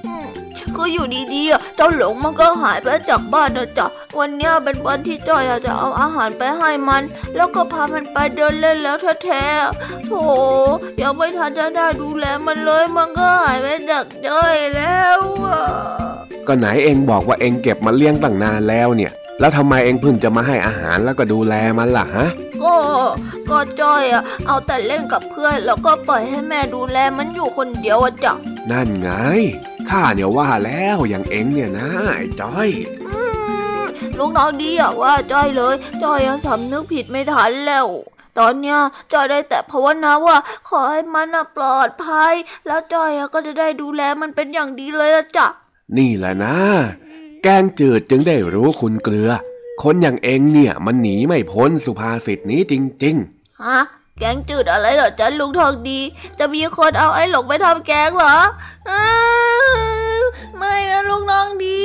[0.05, 0.27] อืม
[0.75, 3.87] คืออยู่ดีๆอะเจ้าหลงมันก็หายไปจากบ้านนะจ๊ะ
[4.19, 7.03] วันเนี้ยเป็นวันที่จ้อยอะจะเอาอาหารไปให้มัน
[7.35, 10.11] แล้วก็พามันไปเดินเล่นแล้วแท้ๆโถ
[11.01, 15.61] ยังไม่ทันจะได้ดูแลมันเลย มันก็หายไปจากจ้อยแล้วอะ
[16.47, 19.11] ก็ไหนเอ็งบอกว่าเอ็งเก็บมาเลี้ยงตั้งนานแล้วเนี่ย
[19.41, 22.27] แล้วทำไมเอ็งเพิ่งจะมาให้อาหารแล้วก็ดูแลมันล่ะฮะ
[22.63, 22.75] ก็
[23.49, 28.33] ก็จ้อยอะเอาแต่เล่นกับเพื่อนแล้วก็ปล่อยให้แม่ดูแลมันอยู่คนเดียวอะจ้ะ
[28.71, 29.09] นั่นไง
[29.89, 32.69] ข้าเนี่ยว่าแล้วอย่างเอ็งเนี่ยนะไอ้จ้อย
[33.07, 33.21] อื
[33.81, 33.83] ม
[34.17, 37.87] ลุงน้องดีอะว่าจ้อยเลย จ้อยอะสำนึกผิดไม่ทันแล้ว
[38.39, 38.79] ตอนเนี้ย
[39.13, 40.37] จอยได้แต่ภาวนาว่า
[40.69, 42.33] ขอให้มันอะปลอดภัย
[42.67, 45.47] แล้วจอยอะก็จะได้ดูแลมันเป็นอย่างดีเลยละจ้ะ
[45.97, 46.55] นี่แหละนะ
[47.43, 49.29] แกงจืดจึงได้รู้คุณเกลือ
[49.83, 52.73] คนอย่างเอ็งเนี่ยมันหนีไม่พ้นสุภาษิตนี้จ
[53.03, 53.15] ริง
[53.61, 53.79] ฮะ
[54.19, 55.99] แกงจืดอะไรเหรอจ๊ะลุงทองดี
[56.39, 58.37] จะมีคนเอาไอ้หลงไปทำแกงเหรอ
[58.89, 59.07] อ้า
[60.19, 60.21] ว
[60.57, 61.83] ไม่นะลุงน้องดี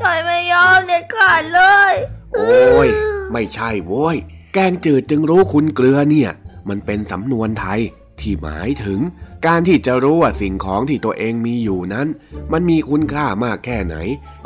[0.00, 1.60] จอยไม่ยอมเด็ดขาดเล
[1.90, 2.88] ยๆโอ้ย
[3.32, 4.16] ไม่ใช่โว้ย
[4.54, 6.30] แกงจืดจึงรู้คุณเกลือเนี่ย
[6.68, 7.80] มันเป็นสำนวนไทย
[8.20, 9.00] ที่หมายถึง
[9.46, 12.06] การที่จะรู้ว่าสิ่งของที่ตัวเองมีอยู่นั้น
[12.52, 13.96] มันมีคุณค่ามากแค่ไหน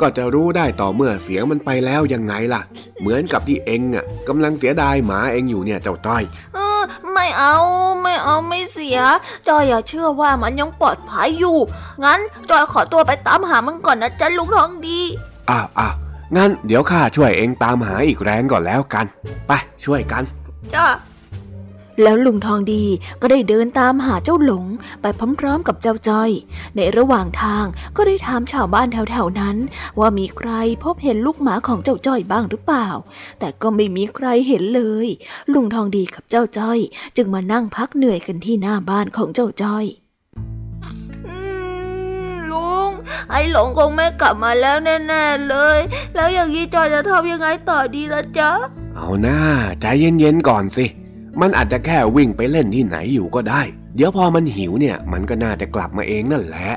[0.01, 2.61] ก็จะรู้ได้ต่อเมื่อเสียมันไปแล้วยังไงล่ะ
[2.99, 6.23] เหมือนกับที่เอ็งอะกำลังเสียดายหมาเอ็งอยู่เนี่ยเจ้าต้อย
[6.53, 6.81] เออ
[7.13, 7.55] ไม่เอา
[8.01, 8.99] ไม่เอาไม่เสีย
[9.47, 11.57] จอยอย่าเชื่อว่ามันยังปลอดภัยอยู่
[12.03, 12.19] งั้น
[12.49, 14.99] จอยขอตัวไปตามหามันก่อนนะจ๊ะลุงทองดี
[15.49, 15.93] อ้าวอ้าว
[16.35, 19.05] งั้นเดี๋ยวข้าช่วยเอ็งตามหาอีกแรงก่อนแล้วกัน
[19.47, 19.51] ไป
[19.85, 20.23] ช่วยกัน
[20.73, 20.85] จ้า
[22.01, 22.83] แล้วลุงทองดี
[23.21, 24.65] ก็ได้เดินตามหาเจ้าหลง
[25.01, 25.05] ไป
[25.39, 26.29] พร้อมๆกับเจ้าจ้อย
[26.75, 27.65] ในระหว่างทาง
[27.97, 29.57] ก็ได้ถามชาวบ้านแถวๆนั้น
[29.99, 30.49] ว่ามีใคร
[30.83, 32.89] พบเห็นลูกหมาของเจ้าจ้อยบ้างหรือเปล่า
[33.39, 35.07] แต่ก็ไม่มีใครเห็นเลย
[35.53, 36.79] ลุงทองดีกับเจ้าจ้อย
[37.17, 39.85] จึงมานั่งพักเหนื่อยกันที่หน้าบ้านของเจ้าจ้อย
[41.27, 41.37] อื
[42.29, 42.89] มลุง
[43.29, 45.79] ไอ้หลงคงไม่กลับมาแล้วแน่ๆเลย
[46.15, 48.51] แล้วอย่างนี้จอยจะทำยังไงต่อดีล่ะจ๊ะ
[48.95, 49.39] เอาหน้า
[49.81, 50.85] ใจเย็นๆก่อนสิ
[51.41, 53.61] มันอาจจะแค่วิ่งไปเล่นที่ไหนอยู่ก็ได้
[53.95, 56.71] เดี๋ยวพอมันหิวเนี่ย มันก็น่าจะกลับมาเองนั่นแหละ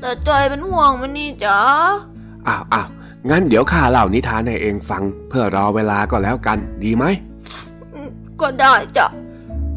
[0.00, 1.58] แต่จอยเป็นห่วงมันนี่จ๋า
[2.48, 2.88] อ้าวอ้าว
[3.30, 7.04] งั้นเดี๋ยวข้าเล่านิทานให้เองฟัง เพื่อรอเวลาก็แล้วกัน ดีไหม
[8.40, 9.06] ก็ได้จ้ะ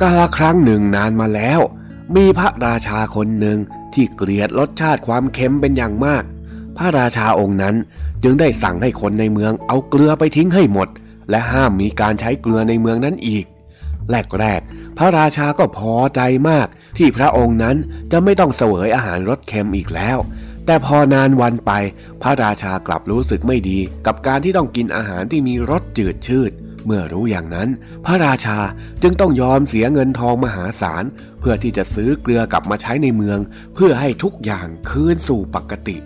[0.01, 1.59] กาลครั้งหนึ่งนานมาแล้ว
[2.15, 3.57] มีพระราชาคนหนึ่ง
[3.93, 6.23] ที่เกลียดรสชาติความเค็มเป็นอย่างมาก
[6.77, 7.75] พระราชาองค์นั้น
[8.23, 10.87] จึงได้สั่งให้คนในเมืองเอาเกลือไปทิ้งให้หมด
[11.29, 13.45] และห้ามมีการใช้เกลือในเมืองนั้นอีก
[14.39, 17.75] แรกๆ พระราชาก็พอใจมาก ที่พระองค์นั้น
[18.11, 20.17] จะไม่ต้องเสวยอาหารรสเค็มอีกแล้ว
[20.65, 21.71] แต่พอนานวันไป
[22.21, 26.51] พระราชากลับรู้สึกไม่ดี กับการที่ต้องกินอาหารที่มีรสจืดชืด
[26.85, 27.69] เมื่อรู้อย่างนั้น
[28.05, 28.59] พระราชา
[29.01, 31.03] จึงต้องยอมเสียเงินทองมหาศาล
[31.39, 33.39] เพื่อที่จะซื้อเกลือกลับมาใช้ในเมือง
[33.75, 35.97] เพื่อให้ทุกอย่างคืนสู่ปกติ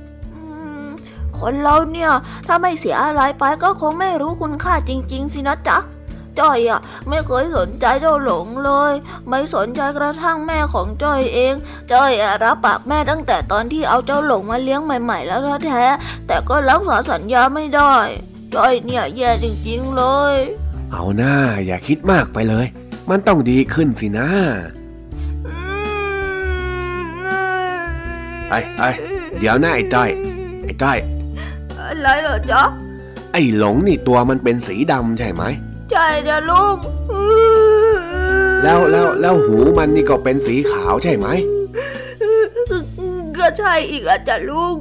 [1.39, 2.11] คนเราเนี่ย
[2.47, 5.77] ถ้าไม่เสียอะไรไปก็คงไม่รู้คุณค่าจริง ๆ สินะจ๊ะ
[6.39, 6.79] จ้อยอะ
[7.09, 8.93] ไม่เคยสนใจเจ้าหลงเลย
[9.29, 11.53] ไม่สนใจกระทั่งแม่ของจ้อยเอง
[11.91, 17.95] จ้อยอะรับปากแม่ตั้งแต่ตอนที่เอาเจ้าหลงมาเลี้ยงใหม่ ๆ แล้วแท้ๆแต่ก็รักษาสัญญาไม่ได้
[18.55, 20.35] จ้อยเนี่ยแย่จริงๆเลย
[20.91, 21.35] เอาหน้า
[21.65, 22.65] อย่าคิดมากไปเลย
[23.09, 24.27] มันต้องดีขึ้นสินะ
[28.49, 28.89] ไอ้ไอ้
[29.39, 30.09] เดี๋ยวนะไอ้จ้อย
[30.63, 30.97] ไอ้จ้อย
[31.77, 32.63] อะไรเหรอจ๊ะ
[33.33, 36.75] ไอ้หลงนี่ตัวมันเป็นสีดำใช่ไหมใช่จ้ะลุง
[38.63, 41.27] แล้วแล้วแล้วหูมันนี่ก็เป็นสีขาวใช่ไหม
[43.37, 44.73] ก็ใช่อีกอะจ้ะลุง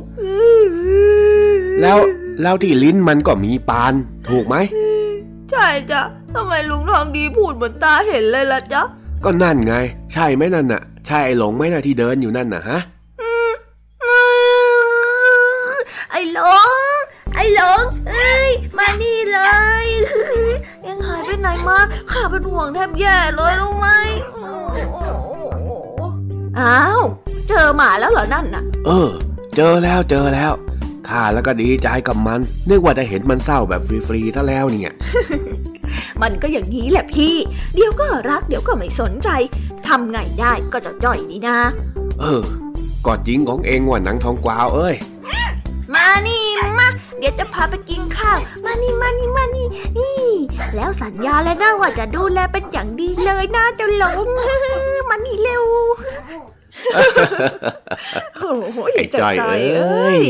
[1.80, 1.98] แล้ว
[2.42, 3.94] แล้วที่ลิ้นมันก็มีปาน
[4.28, 4.56] ถูกไหม
[5.50, 6.02] ใช่จ้ะ
[6.34, 8.82] ทำไมลุงทองดีพูดเหมือนตาเห็นเลยล่ะจ๊ะ
[9.24, 9.74] ก็นั่นไง
[10.12, 12.78] ใช่ไหมนั่นน่ะ ใช่ไอ้หลงไหมน่ะที่เดินอยู่นั่นน่ะฮะ
[16.10, 16.40] ไอ้หล
[16.96, 17.00] ง
[17.34, 19.38] ไอ้หลง เอ้ย มานี่เล
[19.77, 19.77] ย
[21.48, 21.78] ยังหายไปไหนมา
[22.12, 23.88] ข้าเป็นห่วงแทบแย่เลยรู้ไหม
[26.60, 27.00] อ้าว
[27.48, 29.08] เจอหมาแล้วเหรอนั่นน่ะ เออ
[29.56, 30.52] เจอแล้วเจอแล้ว
[31.08, 34.92] ข้าแล้วก็ดีใจกับมันนึกว่าจะเห็นมันเศร้าแบบฟรีๆซะแล้วเนี่ย
[36.22, 37.34] มันก็อย่างนี้แหละพี่
[37.74, 39.28] เดี๋ยวก็รักเดี๋ยวก็ไม่สนใจ
[39.88, 41.58] ทำไงได้ก็จะจ่อยนี่นะ
[42.20, 42.42] เออ
[43.06, 44.96] ก็จริงของเองว่าหนังทองกวาวเอ้ย
[45.94, 46.44] มานี่
[46.78, 46.87] มา
[47.18, 49.66] เดี๋ยวจะพาไปกินข้าว มานี่มานี่มานี่
[49.98, 50.28] นี่
[50.74, 54.28] แล้วสัญญาแล้วนะว่าจะดูแลเป็นอย่างดีเลยนะเจ้าหลง
[55.08, 55.64] มานี่เร็ว
[58.36, 59.34] โอ้โหไอ้จ้อย
[59.76, 60.20] เอ้ย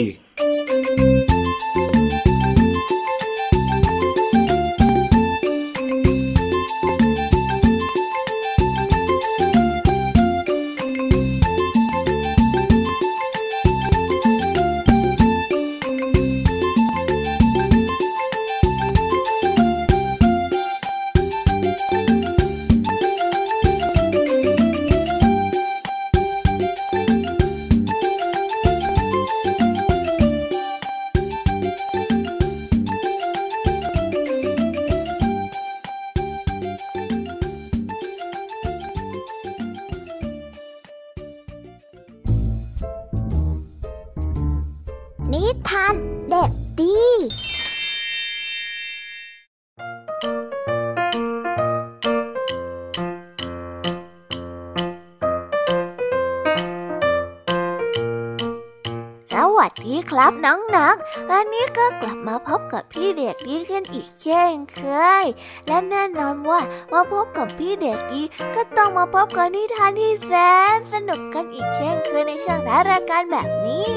[61.30, 64.80] วันนี้ก็กลับมาพบกับพี่เด็กดีกันอีกเช่นเค
[65.22, 65.24] ย
[65.66, 66.60] และแน่นอนว่า
[66.92, 68.22] มาพบกับพี่เด็กดี
[68.54, 70.32] ก็ต้องมาพบกับนิทานที่แส
[70.74, 73.92] นสนุกกันอีกเช่นเคยในช่วงท้ายรายการแบบนี้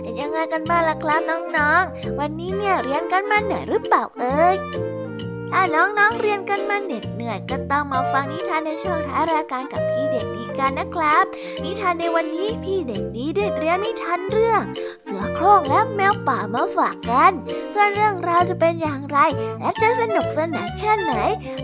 [0.00, 4.56] เป็นยังไงกันบ้างล่ะครับน้องๆ วันนี้เนี่ยเรียนกันมาเหนื่อยหรือเปล่าเอ่ย
[5.54, 11.24] ถ้าน้องๆเรียนกันมาเหน็ดเหนื่อยก็ต้องมาฟังนิทานในช่วงท้ารายการกับพี่เด็กดีกันนะครับ
[11.64, 14.60] นิทานในวันนี้พี่เด็กดีได้เตรียมนิทานเรื่อง
[15.02, 17.32] เสือโคร่งและแมวป่ามาฝากกัน
[17.74, 19.18] ส่วนเรื่องราวจะเป็นอย่างไร
[19.58, 21.12] และจะสนุกสนานแค่ไหน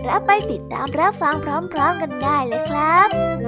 [0.07, 1.45] รับไปติดตามรับฟังพ
[1.77, 3.38] ร้อม ๆ กันได้เลยครับ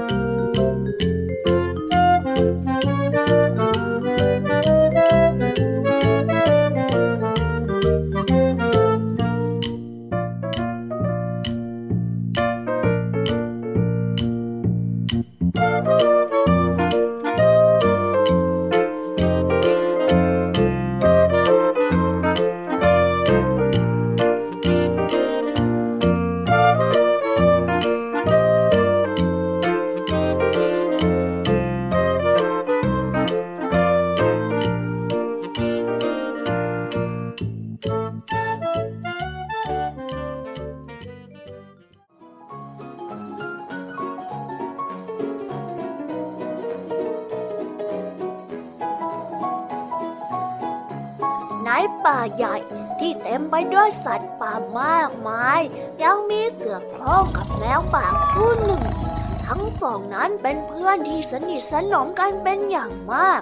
[61.31, 63.41] สนิทสนมกันเป็นอย่างมาก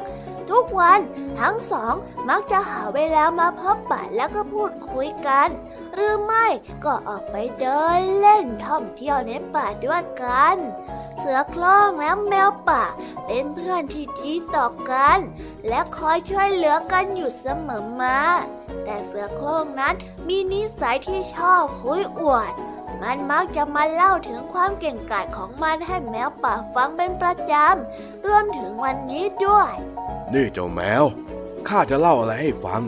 [0.50, 1.00] ทุกวัน
[1.40, 1.94] ทั้งสอง
[2.30, 5.48] มักจะหาเวลามาพบปะแล้วก็พูดคุยกัน
[5.94, 6.48] หรือไม่
[6.84, 10.58] ก็ออกไปเดินเล่นท่องเที่ยวในป่าด้วยกัน
[11.20, 12.84] เสือโคร่งและแมวป่า
[13.28, 15.20] เป็นเพื่อนที่ดีต่อกัน
[15.68, 18.20] และคอยช่วยเหลือกันอยู่เสมอมา
[18.84, 19.94] แต่เสือโคร่งนั้น
[20.28, 22.54] มีนิสัยที่ชอบคุยอวด
[23.02, 29.72] มันมักจะมาเล่าถึงความเก่งกาจของมันให้แมวป่าฟังเป็นประจำ รวมถึงวันนี้ด้วย
[30.34, 31.04] นี่เจ้าแมว
[31.68, 32.82] ข้าจะเล่าอะไรให้ฟัง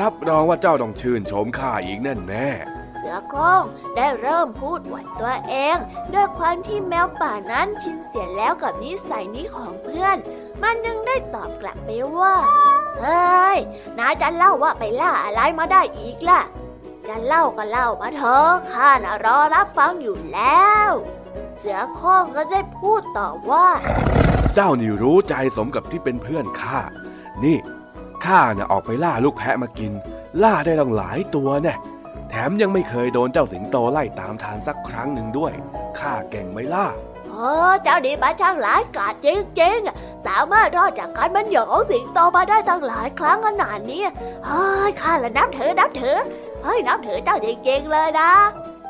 [0.00, 2.48] รับรองว่าเจ้าต้องชื่นชมข้าอีกแน่แน่
[2.96, 3.62] เสือโคร่ง
[3.96, 5.76] ได้เริ่มพูดอวดตัวเอง
[6.14, 10.16] ด้วยความที่แมวป่านั้นชินเสียแล้วกับนิสัยนี้ของเพื่อน
[10.62, 12.34] มันยังได้ตอบกลับไปว่า
[13.00, 13.58] เฮ้ย
[13.98, 16.40] นายจะเล่าว่าไปล่าอะไรมาได้อีกล่ะ
[17.08, 20.90] จะเล่าก็เล่ามาเถอะข้าน่ะรอรับฟังอยู่แล้ว
[21.58, 23.68] เสือโคร่งก็ได้พูดต่อว่า
[24.54, 26.80] เจ้านี่รู้ใจสมกับที่เป็นเพื่อนข้า
[27.44, 27.56] นี่
[28.24, 29.92] ข้าน่ะออกไปล่าลูกแพะมากิน
[30.42, 31.74] ล่าได้ตั้งหลายตัวแน่
[32.30, 35.52] แถมยังไม่เคยโดนเจ้าสิงโตไล่ตามทานสักครั้งหนึ่งด้วย
[35.98, 36.86] ข้าเก่งไหมล่ะ
[37.30, 37.50] โอ้
[37.82, 39.28] เจ้าดีมาช่างหลายกาจจ
[39.60, 44.02] ริงๆ สามารถรอดจากการมันเหยของสิงโตมาได้ตั้งหลายครั้งขนาดนี้
[44.46, 46.18] เฮ้ยข้าละนับถือนับถือ
[46.66, 48.32] เฮ้ยนับถือเจ้าจริงๆเลยนะ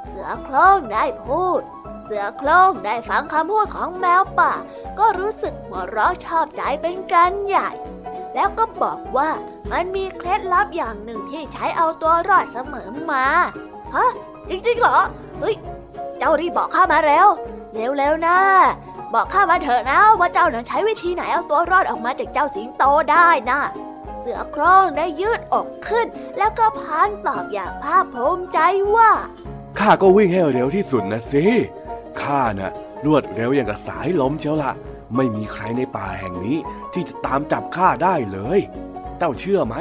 [0.07, 1.61] เสือโคร่งได้พูด
[2.05, 4.53] เสือโคร่งได้ฟังคำพูดของแมวป่า
[4.99, 7.71] ก็รู้สึกหัวเราะชอบใจเป็นกันใหญ่
[8.35, 9.31] แล้วก็บอกว่า
[9.73, 13.27] มันมีเคล็ดลับอย่างหนึ่งที่ใช้เอาตัวรอดเสมอมา
[13.95, 14.11] ฮะ
[14.49, 14.99] จริงๆเหรอ
[15.39, 15.55] เฮ้ย
[16.19, 17.29] เจ้ารีบบอกข้ามาเร็ว
[17.75, 18.39] เร็วๆนะ
[19.15, 26.07] บอกข้ามาเถอะนะว่าเจ้านั้นใช้วิธีไหนเอาตัวรอดออกมาจากเจ้าสิงโตได้นะเสือโคร่งได้ยืดอกขึ้น
[26.39, 28.59] แล้วก็พานตอบอย่างภาคภูมิใจ
[28.97, 29.11] ว่า
[29.79, 31.47] ข้าก็วิ่งให้เร็วที่สุดนะสิ
[32.21, 32.73] ข้าน่ะ
[33.05, 34.73] รวดเร็วอย่างกับสายลมเชียวละ
[35.17, 36.59] ไม่มีใครในป่าแห่งนี้
[36.93, 38.61] ที่จะตามจับข้าได้เลย
[39.19, 39.77] เจ้าเชื่อไหม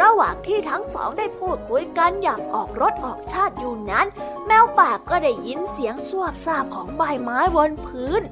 [0.00, 4.06] ระหว่างที่ทั้งสองได้พูดคุยกันอย่างออกรถออกชาติอยู่นั้น
[4.46, 8.22] แมวป่าก็ได้ยินเสียงสวบซาบของใบไม้บนพื้น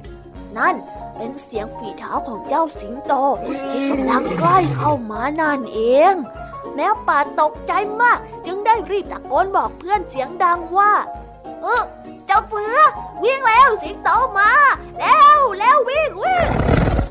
[0.59, 0.75] นั่น
[1.17, 3.13] เป็นเสียงฝีเท้าของเจ้าสิงโต
[3.69, 5.81] ที่กำลังใกล้เข้ามานั่นเอ
[6.13, 6.15] ง
[6.75, 10.93] แมวป่าตกใจมาก จึงได้รีบตะโกนบอกเพื่อนเสียงดังว่า
[11.63, 11.85] เออ
[12.27, 12.79] เจ้าเสือ
[13.23, 14.51] วิ่งแล้วสิงโตมา
[15.01, 16.47] แล้วแล้ววิ่งวิ่ง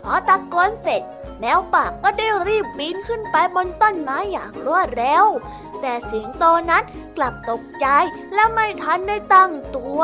[0.04, 1.02] พอตะโกนเสร็จ
[1.40, 5.26] แมวป่าก็ได้รีบบินขึ้นไปบนต้นไม้อย่างรวดเร็ว
[5.82, 6.84] แต่สิงโตนั้น
[7.18, 7.86] กลับตกใจ
[8.34, 10.02] และไม่ทันได้ตั้งตัว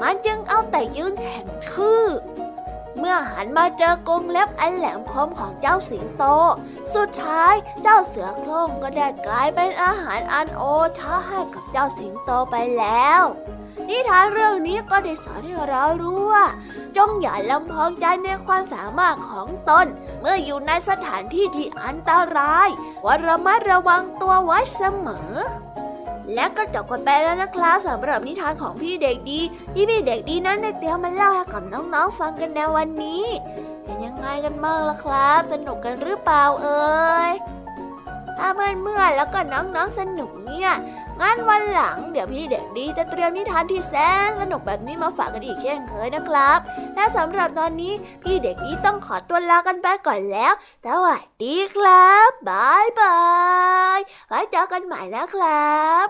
[0.00, 2.04] มันจึงเอาแต่ยืนแข็งทื่อ
[2.98, 6.24] เมื่อหันมาเจอกรงเล็บอันแหลมคมของเจ้าสิงโต
[6.94, 10.62] สุดท้ายเจ้าเสือโคร่งก็ได้กลายเป็นอาหารอันโอ
[10.98, 13.22] ชะให้กับเจ้าสิงโตไปแล้ว
[13.88, 16.46] นิทานเรื่องนี้ก็ได้สอนให้เรารู้ว่า
[16.96, 19.86] จงอย่าลำพองใจในความสามารถของตน
[20.20, 22.68] เมื่ออยู่ในสถานที่ที่อันตราย
[23.02, 25.32] ควรระมัดระวังตัวไว้เสมอ
[26.34, 29.40] และก็จบกันไปแล้วนะครับสำหรับนิทานของพี่เด็กดี
[29.74, 33.24] ที่พี่เด็กดีนั้นได้เตรียมมาเล่าให้กับน้องๆฟังกันในวันนี้
[33.84, 37.30] เป็นยังไงกันบ้างล่ะครับ สนุกกันหรือเปล่าเอ่ย
[38.38, 40.70] ถ้าเมื่อนเมื่อแล้วก็น้องๆสนุกเนี่ย
[41.20, 43.94] งั้นวันหลังเดี๋ยวพี่เด็กดีจะเตรียมนิทานที่แส
[44.26, 46.58] นสนุกแบบนี้มาฝากกันอีกเช่นเคยนะครับ
[46.94, 47.92] และสำหรับตอนนี้
[48.22, 50.52] พี่เด็กดีต้องขอตัวลากันไปก่อนแล้ว
[50.86, 53.18] สวัสดีครับบายบา
[53.98, 56.08] ย ไว้เจอกันใหม่นะครับ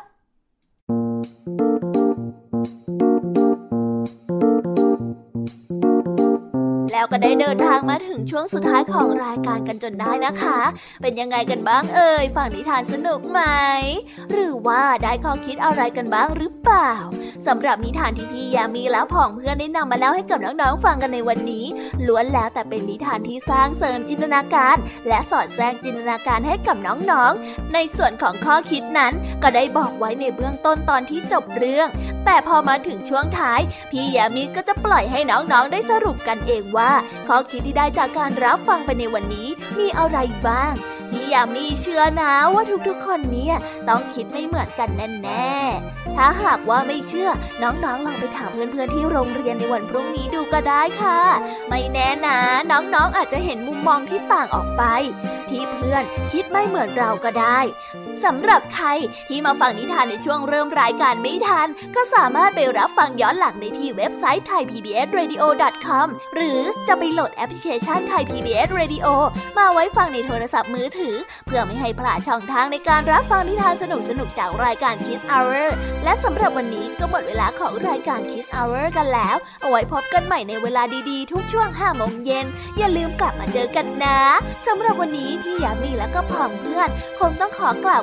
[6.92, 10.58] แล้วก็ได้เดินทางมาถึงช่วงสุดท้ายของรายการกันจนได้นะคะ
[11.02, 13.40] เป็นยังไงกันบ้างเอ่ยฝั่งนิทานสนุกไหม
[14.32, 16.92] หรือว่าได้ข้อคิดอะไรกันบ้างหรือเปล่า
[17.46, 21.64] สำหรับนิทานที่พี่ยามีแล้วผองเพื่อนได้นำมาเล่าให้กับน้องๆฟังกันในวันนี้
[22.06, 24.76] ล้วนแล้วแต่เป็นนิทานที่สร้างเสริมจินตนาการ
[25.08, 29.12] และสอดแทรกจินตนาการให้กับน้องๆ ในส่วนของข้อคิดนั้น
[29.42, 31.88] ก็ได้บอกไว้ในเบื้องต้นตอนที่จบเรื่อง
[32.24, 33.60] แต่พอมาถึงช่วงท้าย
[33.90, 36.92] พี่ยามีก็จะปล่อยให้น้องๆได้สรุปกันเองว่า
[37.28, 40.18] ข้อคิดที่ได้จากการรับฟังไปในวันนี้มีอะไร
[40.48, 40.74] บ้าง
[41.10, 43.56] พี่ยามีเชื่อนะว่าทุกๆคนเนี่ย
[43.88, 44.88] ต้องคิดไม่เหมือนกัน
[45.22, 47.30] แน่ๆ ถ้าหากว่าไม่เชื่อ
[47.62, 51.20] น้องๆลองไปถามเพื่อนๆที่โรงเรียนในวันพรุ่งนี้ดูก็ได้ค่ะ
[51.68, 52.38] ไม่แน่นะ
[52.70, 54.82] น้องๆอาจจะเห็นมุมมองที่ต่างออกไป
[55.50, 56.02] ที่เพื่อน
[56.32, 57.58] คิดไม่เหมือนเราก็ได้
[58.24, 58.86] สำหรับใคร
[59.28, 69.06] ที่มาฟังนิทานในช่วงเริ่มรายการไม่ทัน ก็สามารถไปรับฟังย้อนหลังได้ที่เว็บไซต์ thaipbsradio.com หรือจะไปโหลดแอปพลิเคชัน Thai PBS Radio
[69.58, 71.16] มาไว้ฟังในโทรศัพท์มือถือ
[71.46, 73.84] เพื่อไม่ให้พลาดช่องทางในการรับฟังนิทานส
[74.18, 75.66] นุกๆจากรายการ Kids Hour
[76.04, 82.46] และสำหรับวันนี้ก็หมดเวลาของรายการ Kids Hour กันแล้ว เอาไว้พบกันใหม่ในเวลาดีๆ ทุกช่วง5โมงเย็น
[82.78, 84.18] อย่าลืมกลับมาเจอกันนะ
[84.66, 86.88] สำหรับวันนี้พี่ยามีและก็ผองเพื่อน
[87.20, 88.02] คงต้องขอกล่าว